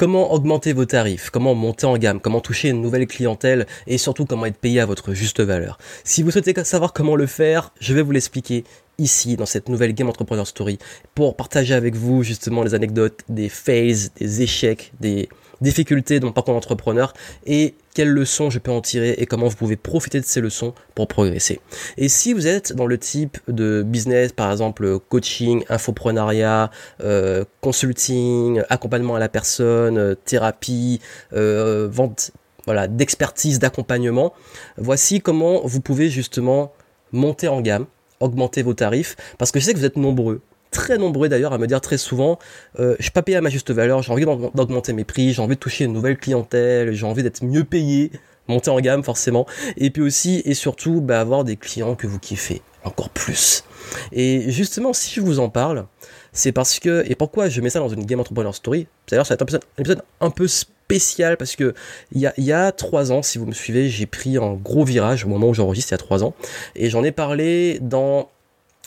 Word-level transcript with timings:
Comment 0.00 0.32
augmenter 0.32 0.72
vos 0.72 0.86
tarifs? 0.86 1.28
Comment 1.28 1.54
monter 1.54 1.84
en 1.84 1.98
gamme? 1.98 2.20
Comment 2.20 2.40
toucher 2.40 2.70
une 2.70 2.80
nouvelle 2.80 3.06
clientèle? 3.06 3.66
Et 3.86 3.98
surtout 3.98 4.24
comment 4.24 4.46
être 4.46 4.56
payé 4.56 4.80
à 4.80 4.86
votre 4.86 5.12
juste 5.12 5.42
valeur? 5.42 5.76
Si 6.04 6.22
vous 6.22 6.30
souhaitez 6.30 6.54
savoir 6.64 6.94
comment 6.94 7.16
le 7.16 7.26
faire, 7.26 7.74
je 7.80 7.92
vais 7.92 8.00
vous 8.00 8.12
l'expliquer 8.12 8.64
ici 8.96 9.36
dans 9.36 9.44
cette 9.44 9.68
nouvelle 9.68 9.92
Game 9.92 10.08
Entrepreneur 10.08 10.46
Story 10.46 10.78
pour 11.14 11.36
partager 11.36 11.74
avec 11.74 11.96
vous 11.96 12.22
justement 12.22 12.62
les 12.62 12.72
anecdotes, 12.72 13.20
des 13.28 13.50
phases, 13.50 14.12
des 14.18 14.40
échecs, 14.40 14.94
des 15.00 15.28
difficultés 15.60 16.20
mon 16.20 16.32
parcours 16.32 16.54
d'entrepreneur 16.54 17.12
et 17.46 17.74
quelles 17.94 18.10
leçons 18.10 18.50
je 18.50 18.58
peux 18.58 18.70
en 18.70 18.80
tirer 18.80 19.14
et 19.18 19.26
comment 19.26 19.48
vous 19.48 19.56
pouvez 19.56 19.76
profiter 19.76 20.20
de 20.20 20.24
ces 20.24 20.40
leçons 20.40 20.74
pour 20.94 21.08
progresser. 21.08 21.60
Et 21.96 22.08
si 22.08 22.32
vous 22.32 22.46
êtes 22.46 22.72
dans 22.72 22.86
le 22.86 22.98
type 22.98 23.38
de 23.48 23.82
business, 23.82 24.32
par 24.32 24.50
exemple 24.50 24.98
coaching, 25.08 25.64
infoprenariat, 25.68 26.70
euh, 27.02 27.44
consulting, 27.60 28.62
accompagnement 28.70 29.16
à 29.16 29.18
la 29.18 29.28
personne, 29.28 29.98
euh, 29.98 30.14
thérapie, 30.14 31.00
euh, 31.32 31.88
vente 31.90 32.30
voilà, 32.66 32.86
d'expertise, 32.86 33.58
d'accompagnement, 33.58 34.32
voici 34.76 35.20
comment 35.20 35.62
vous 35.64 35.80
pouvez 35.80 36.10
justement 36.10 36.72
monter 37.12 37.48
en 37.48 37.60
gamme, 37.60 37.86
augmenter 38.20 38.62
vos 38.62 38.74
tarifs, 38.74 39.16
parce 39.38 39.50
que 39.50 39.58
je 39.58 39.64
sais 39.64 39.72
que 39.72 39.78
vous 39.78 39.84
êtes 39.84 39.96
nombreux 39.96 40.42
très 40.70 40.98
nombreux 40.98 41.28
d'ailleurs 41.28 41.52
à 41.52 41.58
me 41.58 41.66
dire 41.66 41.80
très 41.80 41.98
souvent 41.98 42.38
euh, 42.78 42.94
je 42.98 43.04
suis 43.04 43.10
pas 43.10 43.22
payé 43.22 43.36
à 43.36 43.40
ma 43.40 43.50
juste 43.50 43.70
valeur, 43.70 44.02
j'ai 44.02 44.12
envie 44.12 44.24
d'augmenter 44.54 44.92
mes 44.92 45.04
prix, 45.04 45.32
j'ai 45.32 45.42
envie 45.42 45.56
de 45.56 45.60
toucher 45.60 45.84
une 45.84 45.92
nouvelle 45.92 46.16
clientèle, 46.16 46.92
j'ai 46.92 47.06
envie 47.06 47.22
d'être 47.22 47.42
mieux 47.44 47.64
payé, 47.64 48.12
monter 48.48 48.70
en 48.70 48.80
gamme 48.80 49.02
forcément, 49.02 49.46
et 49.76 49.90
puis 49.90 50.02
aussi 50.02 50.42
et 50.44 50.54
surtout 50.54 51.00
bah, 51.00 51.20
avoir 51.20 51.44
des 51.44 51.56
clients 51.56 51.94
que 51.94 52.06
vous 52.06 52.18
kiffez 52.18 52.62
encore 52.84 53.10
plus. 53.10 53.64
Et 54.12 54.50
justement, 54.50 54.92
si 54.92 55.14
je 55.14 55.20
vous 55.20 55.38
en 55.40 55.48
parle, 55.48 55.86
c'est 56.32 56.52
parce 56.52 56.78
que, 56.78 57.04
et 57.06 57.14
pourquoi 57.14 57.48
je 57.48 57.60
mets 57.60 57.70
ça 57.70 57.80
dans 57.80 57.88
une 57.88 58.04
Game 58.04 58.20
Entrepreneur 58.20 58.54
Story, 58.54 58.86
d'ailleurs 59.08 59.26
ça 59.26 59.34
va 59.34 59.44
être 59.44 59.54
un 59.54 59.80
épisode, 59.80 60.02
un 60.20 60.30
peu 60.30 60.46
spécial 60.46 61.36
parce 61.36 61.56
que 61.56 61.74
il 62.12 62.20
y 62.20 62.26
a, 62.26 62.34
y 62.38 62.52
a 62.52 62.72
trois 62.72 63.12
ans, 63.12 63.22
si 63.22 63.38
vous 63.38 63.46
me 63.46 63.52
suivez, 63.52 63.88
j'ai 63.88 64.06
pris 64.06 64.36
un 64.36 64.54
gros 64.54 64.84
virage 64.84 65.24
au 65.24 65.28
moment 65.28 65.48
où 65.48 65.54
j'enregistre, 65.54 65.92
il 65.92 65.94
y 65.94 65.96
a 65.96 65.98
trois 65.98 66.24
ans, 66.24 66.34
et 66.76 66.90
j'en 66.90 67.04
ai 67.04 67.12
parlé 67.12 67.78
dans 67.80 68.28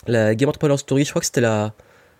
la 0.06 0.34
Game 0.34 0.48
Entrepreneur 0.48 0.78
Story, 0.78 1.04
je 1.04 1.10
crois 1.10 1.20
que 1.20 1.26
c'était 1.26 1.40
la, 1.40 1.74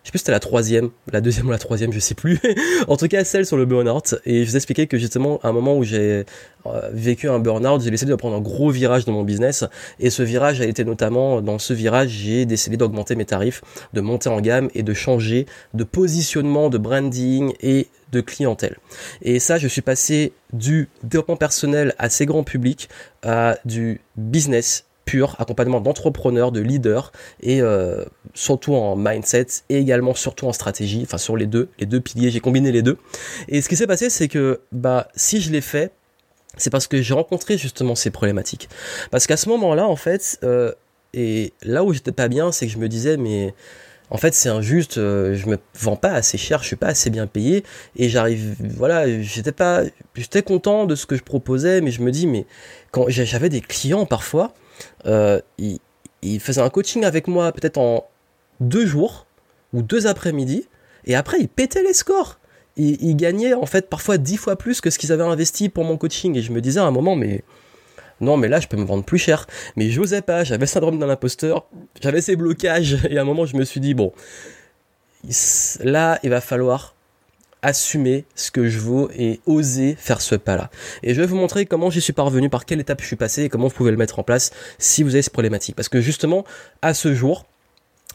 je 0.04 0.08
sais 0.08 0.12
plus 0.12 0.18
c'était 0.18 0.32
la 0.32 0.40
troisième, 0.40 0.90
la 1.10 1.22
deuxième 1.22 1.48
ou 1.48 1.50
la 1.50 1.58
troisième, 1.58 1.90
je 1.90 1.98
sais 1.98 2.14
plus. 2.14 2.38
en 2.88 2.96
tout 2.98 3.08
cas, 3.08 3.24
celle 3.24 3.46
sur 3.46 3.56
le 3.56 3.64
burn-out. 3.64 4.16
Et 4.26 4.44
je 4.44 4.50
vous 4.50 4.56
expliquais 4.56 4.86
que 4.86 4.98
justement, 4.98 5.40
à 5.42 5.48
un 5.48 5.52
moment 5.52 5.78
où 5.78 5.82
j'ai 5.82 6.24
euh, 6.66 6.90
vécu 6.92 7.26
un 7.26 7.38
burn-out, 7.38 7.80
j'ai 7.80 7.90
décidé 7.90 8.10
de 8.10 8.16
prendre 8.16 8.36
un 8.36 8.40
gros 8.42 8.68
virage 8.68 9.06
dans 9.06 9.12
mon 9.12 9.22
business. 9.22 9.64
Et 9.98 10.10
ce 10.10 10.22
virage 10.22 10.60
a 10.60 10.66
été 10.66 10.84
notamment, 10.84 11.40
dans 11.40 11.58
ce 11.58 11.72
virage, 11.72 12.10
j'ai 12.10 12.44
décidé 12.44 12.76
d'augmenter 12.76 13.16
mes 13.16 13.24
tarifs, 13.24 13.62
de 13.94 14.02
monter 14.02 14.28
en 14.28 14.42
gamme 14.42 14.68
et 14.74 14.82
de 14.82 14.92
changer 14.92 15.46
de 15.72 15.84
positionnement, 15.84 16.68
de 16.68 16.76
branding 16.76 17.54
et 17.62 17.88
de 18.12 18.20
clientèle. 18.20 18.76
Et 19.22 19.38
ça, 19.38 19.56
je 19.56 19.68
suis 19.68 19.80
passé 19.80 20.34
du 20.52 20.90
développement 21.02 21.36
personnel 21.36 21.94
assez 21.96 22.26
grand 22.26 22.44
public 22.44 22.90
à 23.22 23.56
du 23.64 24.02
business 24.16 24.84
pur, 25.04 25.36
accompagnement 25.38 25.80
d'entrepreneurs, 25.80 26.52
de 26.52 26.60
leaders 26.60 27.12
et 27.40 27.60
euh, 27.60 28.04
surtout 28.32 28.74
en 28.74 28.96
mindset 28.96 29.46
et 29.68 29.78
également 29.78 30.14
surtout 30.14 30.46
en 30.46 30.52
stratégie, 30.52 31.02
enfin 31.02 31.18
sur 31.18 31.36
les 31.36 31.46
deux, 31.46 31.68
les 31.78 31.86
deux 31.86 32.00
piliers, 32.00 32.30
j'ai 32.30 32.40
combiné 32.40 32.72
les 32.72 32.82
deux. 32.82 32.98
Et 33.48 33.60
ce 33.60 33.68
qui 33.68 33.76
s'est 33.76 33.86
passé, 33.86 34.10
c'est 34.10 34.28
que 34.28 34.60
bah 34.72 35.08
si 35.14 35.40
je 35.40 35.50
l'ai 35.50 35.60
fait, 35.60 35.92
c'est 36.56 36.70
parce 36.70 36.86
que 36.86 37.02
j'ai 37.02 37.14
rencontré 37.14 37.58
justement 37.58 37.94
ces 37.94 38.10
problématiques. 38.10 38.68
Parce 39.10 39.26
qu'à 39.26 39.36
ce 39.36 39.48
moment-là, 39.48 39.86
en 39.86 39.96
fait, 39.96 40.38
euh, 40.44 40.72
et 41.12 41.52
là 41.62 41.84
où 41.84 41.92
j'étais 41.92 42.12
pas 42.12 42.28
bien, 42.28 42.52
c'est 42.52 42.66
que 42.66 42.72
je 42.72 42.78
me 42.78 42.88
disais 42.88 43.16
mais 43.16 43.54
en 44.10 44.16
fait 44.16 44.34
c'est 44.34 44.48
injuste, 44.48 44.98
euh, 44.98 45.34
je 45.34 45.48
me 45.48 45.58
vends 45.78 45.96
pas 45.96 46.12
assez 46.12 46.38
cher, 46.38 46.62
je 46.62 46.66
suis 46.66 46.76
pas 46.76 46.88
assez 46.88 47.10
bien 47.10 47.26
payé 47.26 47.64
et 47.96 48.08
j'arrive 48.08 48.56
voilà, 48.76 49.20
j'étais 49.20 49.52
pas 49.52 49.82
j'étais 50.14 50.42
content 50.42 50.86
de 50.86 50.94
ce 50.94 51.06
que 51.06 51.16
je 51.16 51.22
proposais 51.22 51.80
mais 51.80 51.90
je 51.90 52.02
me 52.02 52.10
dis 52.10 52.26
mais 52.26 52.46
quand 52.90 53.06
j'avais 53.08 53.48
des 53.48 53.60
clients 53.60 54.06
parfois 54.06 54.54
euh, 55.06 55.40
il, 55.58 56.40
faisait 56.40 56.60
un 56.60 56.70
coaching 56.70 57.04
avec 57.04 57.28
moi 57.28 57.52
peut-être 57.52 57.78
en 57.78 58.06
deux 58.60 58.86
jours 58.86 59.26
ou 59.72 59.82
deux 59.82 60.06
après-midi, 60.06 60.68
et 61.04 61.14
après 61.14 61.38
il 61.40 61.48
pétait 61.48 61.82
les 61.82 61.92
scores. 61.92 62.38
Il, 62.76 63.14
gagnait 63.14 63.54
en 63.54 63.66
fait 63.66 63.88
parfois 63.88 64.18
dix 64.18 64.36
fois 64.36 64.56
plus 64.56 64.80
que 64.80 64.90
ce 64.90 64.98
qu'ils 64.98 65.12
avaient 65.12 65.24
investi 65.24 65.68
pour 65.68 65.84
mon 65.84 65.96
coaching, 65.96 66.36
et 66.36 66.42
je 66.42 66.52
me 66.52 66.60
disais 66.60 66.80
à 66.80 66.84
un 66.84 66.90
moment, 66.90 67.14
mais 67.14 67.44
non, 68.20 68.36
mais 68.36 68.48
là 68.48 68.60
je 68.60 68.66
peux 68.66 68.76
me 68.76 68.84
vendre 68.84 69.04
plus 69.04 69.18
cher. 69.18 69.46
Mais 69.76 69.90
j'osais 69.90 70.22
pas, 70.22 70.44
j'avais 70.44 70.66
syndrome 70.66 70.98
d'un 70.98 71.08
imposteur, 71.08 71.66
j'avais 72.00 72.20
ces 72.20 72.36
blocages, 72.36 72.98
et 73.10 73.18
à 73.18 73.22
un 73.22 73.24
moment 73.24 73.46
je 73.46 73.56
me 73.56 73.64
suis 73.64 73.80
dit, 73.80 73.94
bon, 73.94 74.12
là 75.80 76.18
il 76.22 76.30
va 76.30 76.40
falloir 76.40 76.93
assumer 77.64 78.26
ce 78.34 78.50
que 78.50 78.68
je 78.68 78.78
vaux 78.78 79.10
et 79.16 79.40
oser 79.46 79.96
faire 79.98 80.20
ce 80.20 80.34
pas-là. 80.34 80.70
Et 81.02 81.14
je 81.14 81.20
vais 81.20 81.26
vous 81.26 81.36
montrer 81.36 81.64
comment 81.66 81.90
j'y 81.90 82.00
suis 82.00 82.12
parvenu, 82.12 82.50
par 82.50 82.66
quelle 82.66 82.78
étape 82.78 83.00
je 83.00 83.06
suis 83.06 83.16
passé 83.16 83.44
et 83.44 83.48
comment 83.48 83.68
vous 83.68 83.74
pouvez 83.74 83.90
le 83.90 83.96
mettre 83.96 84.18
en 84.18 84.22
place 84.22 84.50
si 84.78 85.02
vous 85.02 85.14
avez 85.14 85.22
ces 85.22 85.30
problématiques. 85.30 85.74
Parce 85.74 85.88
que 85.88 86.00
justement, 86.00 86.44
à 86.82 86.92
ce 86.92 87.14
jour, 87.14 87.46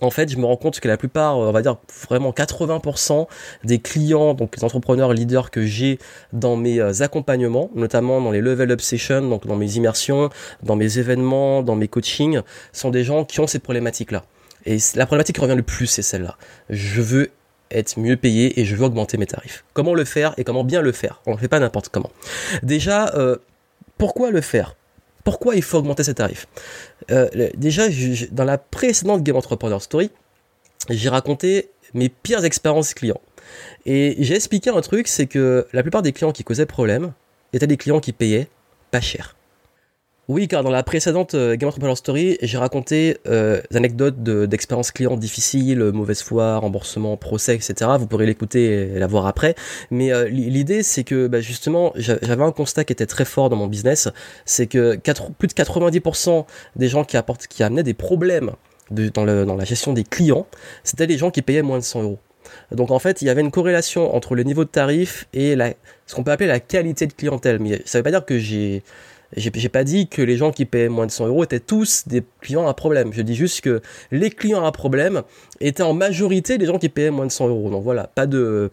en 0.01 0.11
fait, 0.11 0.29
je 0.29 0.37
me 0.37 0.45
rends 0.45 0.55
compte 0.55 0.79
que 0.79 0.87
la 0.87 0.97
plupart, 0.97 1.37
on 1.37 1.51
va 1.51 1.61
dire 1.61 1.77
vraiment 2.07 2.31
80% 2.31 3.27
des 3.63 3.79
clients, 3.79 4.33
donc 4.35 4.55
les 4.55 4.63
entrepreneurs 4.63 5.13
leaders 5.13 5.51
que 5.51 5.65
j'ai 5.65 5.99
dans 6.31 6.55
mes 6.55 6.79
euh, 6.79 7.01
accompagnements, 7.01 7.69
notamment 7.75 8.21
dans 8.21 8.31
les 8.31 8.41
level 8.41 8.71
up 8.71 8.81
sessions, 8.81 9.27
donc 9.27 9.47
dans 9.47 9.57
mes 9.57 9.75
immersions, 9.75 10.29
dans 10.63 10.75
mes 10.75 10.99
événements, 10.99 11.63
dans 11.63 11.75
mes 11.75 11.87
coachings, 11.87 12.41
sont 12.71 12.91
des 12.91 13.03
gens 13.03 13.25
qui 13.25 13.39
ont 13.39 13.47
ces 13.47 13.59
problématiques-là. 13.59 14.23
Et 14.65 14.77
la 14.95 15.05
problématique 15.05 15.35
qui 15.35 15.41
revient 15.41 15.55
le 15.55 15.63
plus, 15.63 15.87
c'est 15.87 16.01
celle-là. 16.01 16.37
Je 16.69 17.01
veux 17.01 17.31
être 17.71 17.99
mieux 17.99 18.17
payé 18.17 18.59
et 18.59 18.65
je 18.65 18.75
veux 18.75 18.85
augmenter 18.85 19.17
mes 19.17 19.25
tarifs. 19.25 19.63
Comment 19.73 19.93
le 19.93 20.05
faire 20.05 20.33
et 20.37 20.43
comment 20.43 20.63
bien 20.63 20.81
le 20.81 20.91
faire? 20.91 21.21
On 21.25 21.33
ne 21.33 21.37
fait 21.37 21.47
pas 21.47 21.59
n'importe 21.59 21.89
comment. 21.89 22.11
Déjà, 22.63 23.13
euh, 23.15 23.37
pourquoi 23.97 24.31
le 24.31 24.41
faire? 24.41 24.75
Pourquoi 25.23 25.55
il 25.55 25.61
faut 25.61 25.77
augmenter 25.77 26.03
ses 26.03 26.15
tarifs? 26.15 26.47
Euh, 27.11 27.29
Déjà, 27.55 27.83
dans 28.31 28.45
la 28.45 28.57
précédente 28.57 29.23
Game 29.23 29.35
Entrepreneur 29.35 29.81
Story, 29.81 30.09
j'ai 30.89 31.09
raconté 31.09 31.69
mes 31.93 32.09
pires 32.09 32.45
expériences 32.45 32.93
clients. 32.93 33.21
Et 33.85 34.15
j'ai 34.19 34.35
expliqué 34.35 34.69
un 34.69 34.81
truc, 34.81 35.07
c'est 35.07 35.27
que 35.27 35.67
la 35.73 35.81
plupart 35.81 36.01
des 36.01 36.13
clients 36.13 36.31
qui 36.31 36.43
causaient 36.43 36.65
problème 36.65 37.13
étaient 37.53 37.67
des 37.67 37.77
clients 37.77 37.99
qui 37.99 38.13
payaient 38.13 38.47
pas 38.91 39.01
cher. 39.01 39.35
Oui, 40.29 40.47
car 40.47 40.61
dans 40.61 40.69
la 40.69 40.83
précédente 40.83 41.33
euh, 41.33 41.55
Game 41.55 41.69
Entrepreneur 41.69 41.97
Story, 41.97 42.37
j'ai 42.43 42.59
raconté 42.59 43.17
euh, 43.25 43.63
des 43.71 43.77
anecdotes 43.77 44.21
d'expériences 44.21 44.91
clients 44.91 45.17
difficiles, 45.17 45.79
mauvaise 45.91 46.21
foi, 46.21 46.57
remboursement, 46.57 47.17
procès, 47.17 47.55
etc. 47.55 47.89
Vous 47.97 48.05
pourrez 48.05 48.27
l'écouter 48.27 48.93
et 48.93 48.99
la 48.99 49.07
voir 49.07 49.25
après. 49.25 49.55
Mais 49.89 50.13
euh, 50.13 50.29
l'idée, 50.29 50.83
c'est 50.83 51.03
que 51.03 51.25
bah, 51.25 51.41
justement, 51.41 51.93
j'avais 51.95 52.43
un 52.43 52.51
constat 52.51 52.83
qui 52.83 52.93
était 52.93 53.07
très 53.07 53.25
fort 53.25 53.49
dans 53.49 53.55
mon 53.55 53.65
business, 53.65 54.07
c'est 54.45 54.67
que 54.67 54.97
plus 55.39 55.47
de 55.47 55.53
90% 55.53 56.45
des 56.75 56.89
gens 56.89 57.03
qui 57.03 57.17
apportent, 57.17 57.47
qui 57.47 57.63
amenaient 57.63 57.81
des 57.81 57.95
problèmes 57.95 58.51
dans, 58.91 59.25
la 59.25 59.65
gestion 59.65 59.93
des 59.93 60.03
clients, 60.03 60.45
c'était 60.83 61.07
les 61.07 61.17
gens 61.17 61.31
qui 61.31 61.41
payaient 61.41 61.63
moins 61.63 61.79
de 61.79 61.83
100 61.83 62.03
euros. 62.03 62.19
Donc 62.71 62.91
en 62.91 62.99
fait, 62.99 63.23
il 63.23 63.25
y 63.25 63.31
avait 63.31 63.41
une 63.41 63.51
corrélation 63.51 64.15
entre 64.15 64.35
le 64.35 64.43
niveau 64.43 64.63
de 64.63 64.69
tarif 64.69 65.27
et 65.33 65.55
la, 65.55 65.73
ce 66.05 66.13
qu'on 66.13 66.23
peut 66.23 66.31
appeler 66.31 66.47
la 66.47 66.59
qualité 66.59 67.07
de 67.07 67.13
clientèle. 67.13 67.57
Mais 67.59 67.81
ça 67.85 67.97
veut 67.97 68.03
pas 68.03 68.11
dire 68.11 68.25
que 68.25 68.37
j'ai 68.37 68.83
j'ai 69.35 69.69
pas 69.69 69.83
dit 69.83 70.07
que 70.07 70.21
les 70.21 70.37
gens 70.37 70.51
qui 70.51 70.65
payaient 70.65 70.89
moins 70.89 71.05
de 71.05 71.11
100 71.11 71.27
euros 71.27 71.43
étaient 71.43 71.59
tous 71.59 72.07
des 72.07 72.23
clients 72.41 72.67
à 72.67 72.73
problème. 72.73 73.13
Je 73.13 73.21
dis 73.21 73.35
juste 73.35 73.61
que 73.61 73.81
les 74.11 74.29
clients 74.29 74.65
à 74.65 74.71
problème 74.71 75.21
étaient 75.59 75.83
en 75.83 75.93
majorité 75.93 76.57
des 76.57 76.65
gens 76.65 76.79
qui 76.79 76.89
payaient 76.89 77.11
moins 77.11 77.27
de 77.27 77.31
100 77.31 77.49
euros. 77.49 77.69
Donc 77.69 77.83
voilà, 77.83 78.07
pas 78.07 78.25
de 78.25 78.71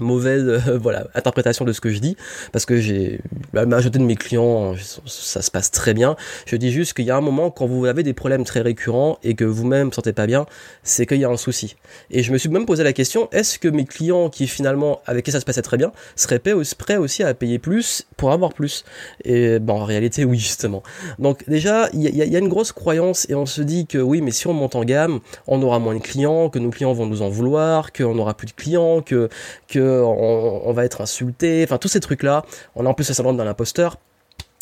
mauvaise 0.00 0.44
euh, 0.46 0.78
voilà 0.82 1.06
interprétation 1.14 1.64
de 1.64 1.72
ce 1.72 1.80
que 1.80 1.90
je 1.90 1.98
dis 1.98 2.16
parce 2.52 2.64
que 2.64 2.80
j'ai 2.80 3.20
la 3.52 3.66
majorité 3.66 3.98
de 3.98 4.04
mes 4.04 4.16
clients 4.16 4.74
ça 5.06 5.42
se 5.42 5.50
passe 5.50 5.70
très 5.70 5.94
bien. 5.94 6.16
Je 6.46 6.56
dis 6.56 6.70
juste 6.70 6.94
qu'il 6.94 7.04
y 7.04 7.10
a 7.10 7.16
un 7.16 7.20
moment 7.20 7.50
quand 7.50 7.66
vous 7.66 7.86
avez 7.86 8.02
des 8.02 8.12
problèmes 8.12 8.44
très 8.44 8.60
récurrents 8.60 9.18
et 9.22 9.34
que 9.34 9.44
vous-même 9.44 9.88
ne 9.88 9.92
sentez 9.92 10.12
pas 10.12 10.26
bien 10.26 10.46
c'est 10.82 11.06
qu'il 11.06 11.18
y 11.18 11.24
a 11.24 11.28
un 11.28 11.36
souci. 11.36 11.76
Et 12.10 12.22
je 12.22 12.32
me 12.32 12.38
suis 12.38 12.48
même 12.48 12.66
posé 12.66 12.82
la 12.82 12.92
question 12.92 13.28
est-ce 13.32 13.58
que 13.58 13.68
mes 13.68 13.84
clients 13.84 14.30
qui 14.30 14.46
finalement 14.46 15.00
avec 15.06 15.24
qui 15.24 15.32
ça 15.32 15.40
se 15.40 15.44
passait 15.44 15.62
très 15.62 15.76
bien 15.76 15.92
seraient 16.16 16.38
prêts 16.38 16.96
aussi 16.96 17.22
à 17.22 17.34
payer 17.34 17.58
plus 17.58 18.06
pour 18.16 18.32
avoir 18.32 18.52
plus? 18.52 18.84
Et 19.24 19.58
bon 19.58 19.74
en 19.74 19.84
réalité 19.84 20.24
oui 20.24 20.38
justement. 20.38 20.82
Donc 21.18 21.48
déjà 21.48 21.88
il 21.92 22.02
y, 22.02 22.16
y, 22.16 22.36
a 22.36 22.38
une 22.38 22.48
grosse 22.48 22.72
croyance 22.72 23.28
et 23.28 23.34
on 23.34 23.46
se 23.46 23.62
dit 23.62 23.86
que 23.86 23.98
oui 23.98 24.20
mais 24.20 24.30
si 24.30 24.46
on 24.46 24.52
monte 24.52 24.74
en 24.74 24.84
gamme 24.84 25.20
on 25.46 25.62
aura 25.62 25.78
moins 25.78 25.94
de 25.94 26.00
clients 26.00 26.48
que 26.48 26.58
nos 26.58 26.70
clients 26.70 26.92
vont 26.92 27.06
nous 27.06 27.22
en 27.22 27.28
vouloir 27.28 27.92
qu'on 27.92 28.14
n'aura 28.14 28.34
plus 28.34 28.46
de 28.46 28.52
clients 28.52 29.02
que 29.02 29.28
que 29.68 29.81
on, 29.82 30.72
va 30.72 30.84
être 30.84 31.00
insulté, 31.00 31.62
enfin 31.64 31.78
tous 31.78 31.88
ces 31.88 32.00
trucs-là. 32.00 32.44
On 32.74 32.86
a 32.86 32.88
en 32.88 32.94
plus 32.94 33.08
le 33.08 33.14
syndrome 33.14 33.36
d'un 33.36 33.46
imposteur. 33.46 33.98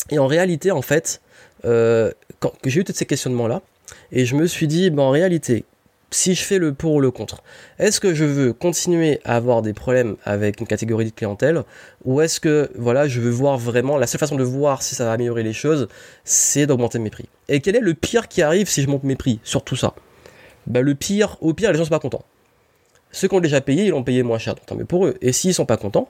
Et 0.09 0.19
en 0.19 0.27
réalité, 0.27 0.71
en 0.71 0.81
fait, 0.81 1.21
euh, 1.65 2.11
quand 2.39 2.53
j'ai 2.65 2.81
eu 2.81 2.83
tous 2.83 2.93
ces 2.93 3.05
questionnements-là, 3.05 3.61
et 4.11 4.25
je 4.25 4.35
me 4.35 4.45
suis 4.47 4.67
dit, 4.67 4.89
ben, 4.89 5.03
en 5.03 5.09
réalité, 5.09 5.65
si 6.11 6.35
je 6.35 6.43
fais 6.43 6.57
le 6.57 6.73
pour 6.73 6.95
ou 6.95 6.99
le 6.99 7.09
contre, 7.09 7.41
est-ce 7.79 7.99
que 7.99 8.13
je 8.13 8.25
veux 8.25 8.51
continuer 8.51 9.21
à 9.23 9.37
avoir 9.37 9.61
des 9.61 9.73
problèmes 9.73 10.17
avec 10.25 10.59
une 10.59 10.67
catégorie 10.67 11.05
de 11.05 11.11
clientèle 11.11 11.63
ou 12.03 12.19
est-ce 12.19 12.39
que 12.39 12.69
voilà, 12.75 13.07
je 13.07 13.21
veux 13.21 13.29
voir 13.29 13.57
vraiment 13.57 13.97
la 13.97 14.07
seule 14.07 14.19
façon 14.19 14.35
de 14.35 14.43
voir 14.43 14.83
si 14.83 14.93
ça 14.93 15.05
va 15.05 15.13
améliorer 15.13 15.43
les 15.43 15.53
choses, 15.53 15.87
c'est 16.25 16.65
d'augmenter 16.65 16.99
mes 16.99 17.09
prix. 17.09 17.29
Et 17.47 17.61
quel 17.61 17.77
est 17.77 17.81
le 17.81 17.93
pire 17.93 18.27
qui 18.27 18.41
arrive 18.41 18.69
si 18.69 18.81
je 18.81 18.87
monte 18.87 19.03
mes 19.03 19.15
prix 19.15 19.39
sur 19.43 19.63
tout 19.63 19.77
ça? 19.77 19.93
Ben, 20.67 20.81
le 20.81 20.95
pire, 20.95 21.37
au 21.41 21.53
pire, 21.53 21.71
les 21.71 21.77
gens 21.77 21.85
sont 21.85 21.89
pas 21.89 21.99
contents. 21.99 22.25
Ceux 23.11 23.27
qui 23.27 23.35
ont 23.35 23.39
déjà 23.39 23.61
payé, 23.61 23.85
ils 23.85 23.89
l'ont 23.89 24.03
payé 24.03 24.23
moins 24.23 24.37
cher, 24.37 24.55
tant 24.55 24.75
mieux 24.75 24.85
pour 24.85 25.05
eux. 25.05 25.17
Et 25.21 25.31
s'ils 25.33 25.53
sont 25.53 25.65
pas 25.65 25.77
contents, 25.77 26.09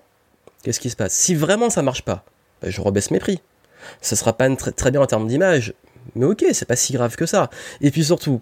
qu'est-ce 0.64 0.80
qui 0.80 0.90
se 0.90 0.96
passe? 0.96 1.14
Si 1.14 1.36
vraiment 1.36 1.70
ça 1.70 1.82
marche 1.82 2.04
pas, 2.04 2.24
bah, 2.62 2.70
je 2.70 2.82
rebaisse 2.82 3.12
mes 3.12 3.20
prix. 3.20 3.42
Ça 4.02 4.16
sera 4.16 4.34
pas 4.34 4.54
très, 4.56 4.72
très 4.72 4.92
bien 4.92 5.02
en 5.02 5.08
termes 5.08 5.28
d'image, 5.28 5.74
mais 6.16 6.26
ok, 6.26 6.46
c'est 6.54 6.68
pas 6.68 6.76
si 6.76 6.94
grave 6.94 7.16
que 7.16 7.26
ça. 7.26 7.50
Et 7.82 7.92
puis 7.92 8.04
surtout, 8.04 8.42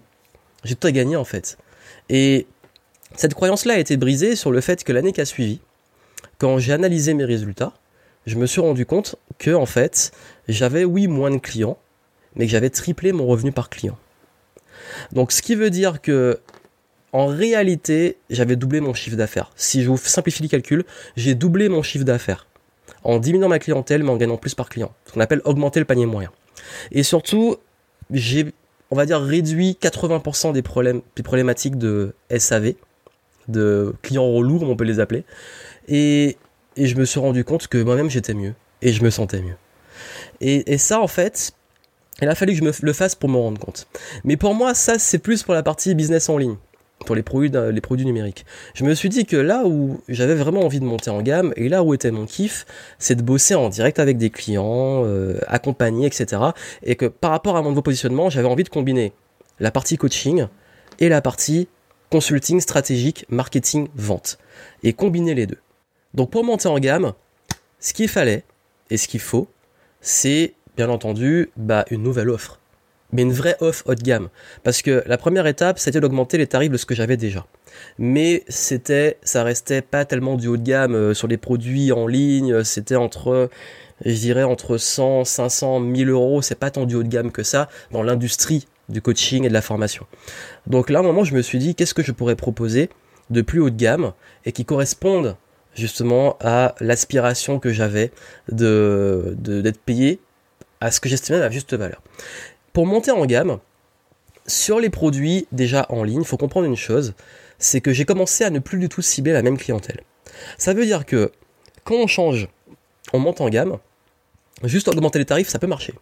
j'ai 0.64 0.74
tout 0.74 0.86
à 0.86 0.92
gagner 0.92 1.16
en 1.16 1.24
fait. 1.24 1.56
Et 2.08 2.46
cette 3.16 3.34
croyance-là 3.34 3.74
a 3.74 3.78
été 3.78 3.96
brisée 3.96 4.36
sur 4.36 4.50
le 4.50 4.60
fait 4.60 4.84
que 4.84 4.92
l'année 4.92 5.12
qui 5.12 5.20
a 5.20 5.24
suivi, 5.24 5.60
quand 6.38 6.58
j'ai 6.58 6.72
analysé 6.72 7.14
mes 7.14 7.24
résultats, 7.24 7.72
je 8.26 8.36
me 8.36 8.46
suis 8.46 8.60
rendu 8.60 8.84
compte 8.84 9.16
que 9.38 9.52
en 9.52 9.66
fait, 9.66 10.12
j'avais 10.48 10.84
oui 10.84 11.06
moins 11.06 11.30
de 11.30 11.38
clients, 11.38 11.78
mais 12.34 12.46
que 12.46 12.52
j'avais 12.52 12.70
triplé 12.70 13.12
mon 13.12 13.26
revenu 13.26 13.52
par 13.52 13.70
client. 13.70 13.96
Donc 15.12 15.32
ce 15.32 15.42
qui 15.42 15.54
veut 15.54 15.70
dire 15.70 16.00
que 16.00 16.40
en 17.12 17.26
réalité, 17.26 18.18
j'avais 18.30 18.56
doublé 18.56 18.80
mon 18.80 18.94
chiffre 18.94 19.16
d'affaires. 19.16 19.50
Si 19.56 19.82
je 19.82 19.88
vous 19.88 19.96
simplifie 19.96 20.42
le 20.42 20.48
calcul, 20.48 20.84
j'ai 21.16 21.34
doublé 21.34 21.68
mon 21.68 21.82
chiffre 21.82 22.04
d'affaires 22.04 22.46
en 23.04 23.18
diminuant 23.18 23.48
ma 23.48 23.58
clientèle 23.58 24.02
mais 24.02 24.10
en 24.10 24.16
gagnant 24.16 24.36
plus 24.36 24.54
par 24.54 24.68
client. 24.68 24.92
Ce 25.06 25.12
qu'on 25.12 25.20
appelle 25.20 25.40
augmenter 25.44 25.80
le 25.80 25.86
panier 25.86 26.06
moyen. 26.06 26.30
Et 26.92 27.02
surtout, 27.02 27.56
j'ai, 28.10 28.52
on 28.90 28.96
va 28.96 29.06
dire, 29.06 29.20
réduit 29.20 29.76
80% 29.80 30.52
des 30.52 30.62
problèmes, 30.62 31.00
des 31.16 31.22
problématiques 31.22 31.78
de 31.78 32.14
SAV, 32.36 32.74
de 33.48 33.94
clients 34.02 34.30
relous, 34.30 34.58
comme 34.58 34.70
on 34.70 34.76
peut 34.76 34.84
les 34.84 35.00
appeler. 35.00 35.24
Et, 35.88 36.36
et 36.76 36.86
je 36.86 36.96
me 36.96 37.04
suis 37.04 37.20
rendu 37.20 37.44
compte 37.44 37.66
que 37.68 37.78
moi-même 37.78 38.10
j'étais 38.10 38.34
mieux. 38.34 38.54
Et 38.82 38.92
je 38.92 39.02
me 39.02 39.10
sentais 39.10 39.40
mieux. 39.40 39.56
Et, 40.40 40.72
et 40.72 40.78
ça, 40.78 41.00
en 41.00 41.08
fait, 41.08 41.52
il 42.22 42.28
a 42.28 42.34
fallu 42.34 42.52
que 42.52 42.58
je 42.58 42.64
me 42.64 42.72
le 42.82 42.92
fasse 42.92 43.14
pour 43.14 43.28
me 43.28 43.36
rendre 43.36 43.58
compte. 43.58 43.88
Mais 44.24 44.36
pour 44.36 44.54
moi, 44.54 44.74
ça, 44.74 44.98
c'est 44.98 45.18
plus 45.18 45.42
pour 45.42 45.54
la 45.54 45.62
partie 45.62 45.94
business 45.94 46.28
en 46.28 46.38
ligne 46.38 46.56
pour 47.06 47.14
les 47.14 47.22
produits, 47.22 47.50
les 47.50 48.04
numériques. 48.04 48.44
Je 48.74 48.84
me 48.84 48.94
suis 48.94 49.08
dit 49.08 49.24
que 49.24 49.36
là 49.36 49.64
où 49.64 50.00
j'avais 50.08 50.34
vraiment 50.34 50.60
envie 50.60 50.80
de 50.80 50.84
monter 50.84 51.10
en 51.10 51.22
gamme 51.22 51.52
et 51.56 51.68
là 51.68 51.82
où 51.82 51.94
était 51.94 52.10
mon 52.10 52.26
kiff, 52.26 52.66
c'est 52.98 53.14
de 53.14 53.22
bosser 53.22 53.54
en 53.54 53.68
direct 53.68 53.98
avec 53.98 54.18
des 54.18 54.30
clients, 54.30 55.04
euh, 55.04 55.38
accompagner, 55.46 56.06
etc. 56.06 56.42
Et 56.82 56.96
que 56.96 57.06
par 57.06 57.30
rapport 57.30 57.56
à 57.56 57.62
mon 57.62 57.70
nouveau 57.70 57.82
positionnement, 57.82 58.30
j'avais 58.30 58.48
envie 58.48 58.64
de 58.64 58.68
combiner 58.68 59.12
la 59.58 59.70
partie 59.70 59.96
coaching 59.96 60.46
et 60.98 61.08
la 61.08 61.22
partie 61.22 61.68
consulting 62.10 62.60
stratégique, 62.60 63.24
marketing, 63.28 63.88
vente. 63.94 64.38
Et 64.82 64.92
combiner 64.92 65.34
les 65.34 65.46
deux. 65.46 65.58
Donc 66.14 66.30
pour 66.30 66.44
monter 66.44 66.68
en 66.68 66.78
gamme, 66.78 67.12
ce 67.78 67.92
qu'il 67.92 68.08
fallait 68.08 68.44
et 68.90 68.96
ce 68.96 69.08
qu'il 69.08 69.20
faut, 69.20 69.48
c'est 70.00 70.54
bien 70.76 70.90
entendu 70.90 71.50
bah, 71.56 71.84
une 71.90 72.02
nouvelle 72.02 72.30
offre 72.30 72.59
mais 73.12 73.22
une 73.22 73.32
vraie 73.32 73.56
offre 73.60 73.84
haut 73.86 73.94
de 73.94 74.02
gamme. 74.02 74.28
Parce 74.62 74.82
que 74.82 75.02
la 75.06 75.18
première 75.18 75.46
étape, 75.46 75.78
c'était 75.78 76.00
d'augmenter 76.00 76.38
les 76.38 76.46
tarifs 76.46 76.70
de 76.70 76.76
ce 76.76 76.86
que 76.86 76.94
j'avais 76.94 77.16
déjà. 77.16 77.46
Mais 77.98 78.44
c'était, 78.48 79.18
ça 79.22 79.42
restait 79.42 79.82
pas 79.82 80.04
tellement 80.04 80.36
du 80.36 80.48
haut 80.48 80.56
de 80.56 80.62
gamme 80.62 80.94
euh, 80.94 81.14
sur 81.14 81.28
les 81.28 81.36
produits 81.36 81.92
en 81.92 82.06
ligne. 82.06 82.64
C'était 82.64 82.96
entre, 82.96 83.50
je 84.04 84.14
dirais, 84.14 84.42
entre 84.42 84.76
100, 84.76 85.24
500, 85.24 85.80
1000 85.80 86.10
euros. 86.10 86.42
C'est 86.42 86.58
pas 86.58 86.70
tant 86.70 86.86
du 86.86 86.94
haut 86.94 87.02
de 87.02 87.08
gamme 87.08 87.32
que 87.32 87.42
ça 87.42 87.68
dans 87.90 88.02
l'industrie 88.02 88.66
du 88.88 89.00
coaching 89.00 89.44
et 89.44 89.48
de 89.48 89.54
la 89.54 89.62
formation. 89.62 90.06
Donc 90.66 90.90
là, 90.90 90.98
à 90.98 91.02
un 91.02 91.04
moment, 91.04 91.24
je 91.24 91.34
me 91.34 91.42
suis 91.42 91.58
dit, 91.58 91.74
qu'est-ce 91.74 91.94
que 91.94 92.02
je 92.02 92.12
pourrais 92.12 92.36
proposer 92.36 92.90
de 93.30 93.42
plus 93.42 93.60
haut 93.60 93.70
de 93.70 93.76
gamme 93.76 94.12
et 94.44 94.52
qui 94.52 94.64
corresponde 94.64 95.36
justement 95.74 96.36
à 96.40 96.74
l'aspiration 96.80 97.58
que 97.58 97.72
j'avais 97.72 98.10
de, 98.50 99.34
d'être 99.38 99.80
payé 99.80 100.20
à 100.80 100.90
ce 100.90 101.00
que 101.00 101.08
j'estimais 101.08 101.38
ma 101.38 101.50
juste 101.50 101.74
valeur. 101.74 102.02
Pour 102.72 102.86
monter 102.86 103.10
en 103.10 103.26
gamme, 103.26 103.58
sur 104.46 104.80
les 104.80 104.90
produits 104.90 105.46
déjà 105.52 105.86
en 105.88 106.02
ligne, 106.04 106.20
il 106.20 106.26
faut 106.26 106.36
comprendre 106.36 106.66
une 106.66 106.76
chose, 106.76 107.14
c'est 107.58 107.80
que 107.80 107.92
j'ai 107.92 108.04
commencé 108.04 108.44
à 108.44 108.50
ne 108.50 108.58
plus 108.58 108.78
du 108.78 108.88
tout 108.88 109.02
cibler 109.02 109.32
la 109.32 109.42
même 109.42 109.58
clientèle. 109.58 110.00
Ça 110.58 110.72
veut 110.72 110.86
dire 110.86 111.04
que 111.04 111.32
quand 111.84 111.96
on 111.96 112.06
change, 112.06 112.48
on 113.12 113.18
monte 113.18 113.40
en 113.40 113.48
gamme, 113.48 113.78
juste 114.64 114.88
augmenter 114.88 115.18
les 115.18 115.24
tarifs, 115.24 115.48
ça 115.48 115.58
peut 115.58 115.66
marcher. 115.66 115.94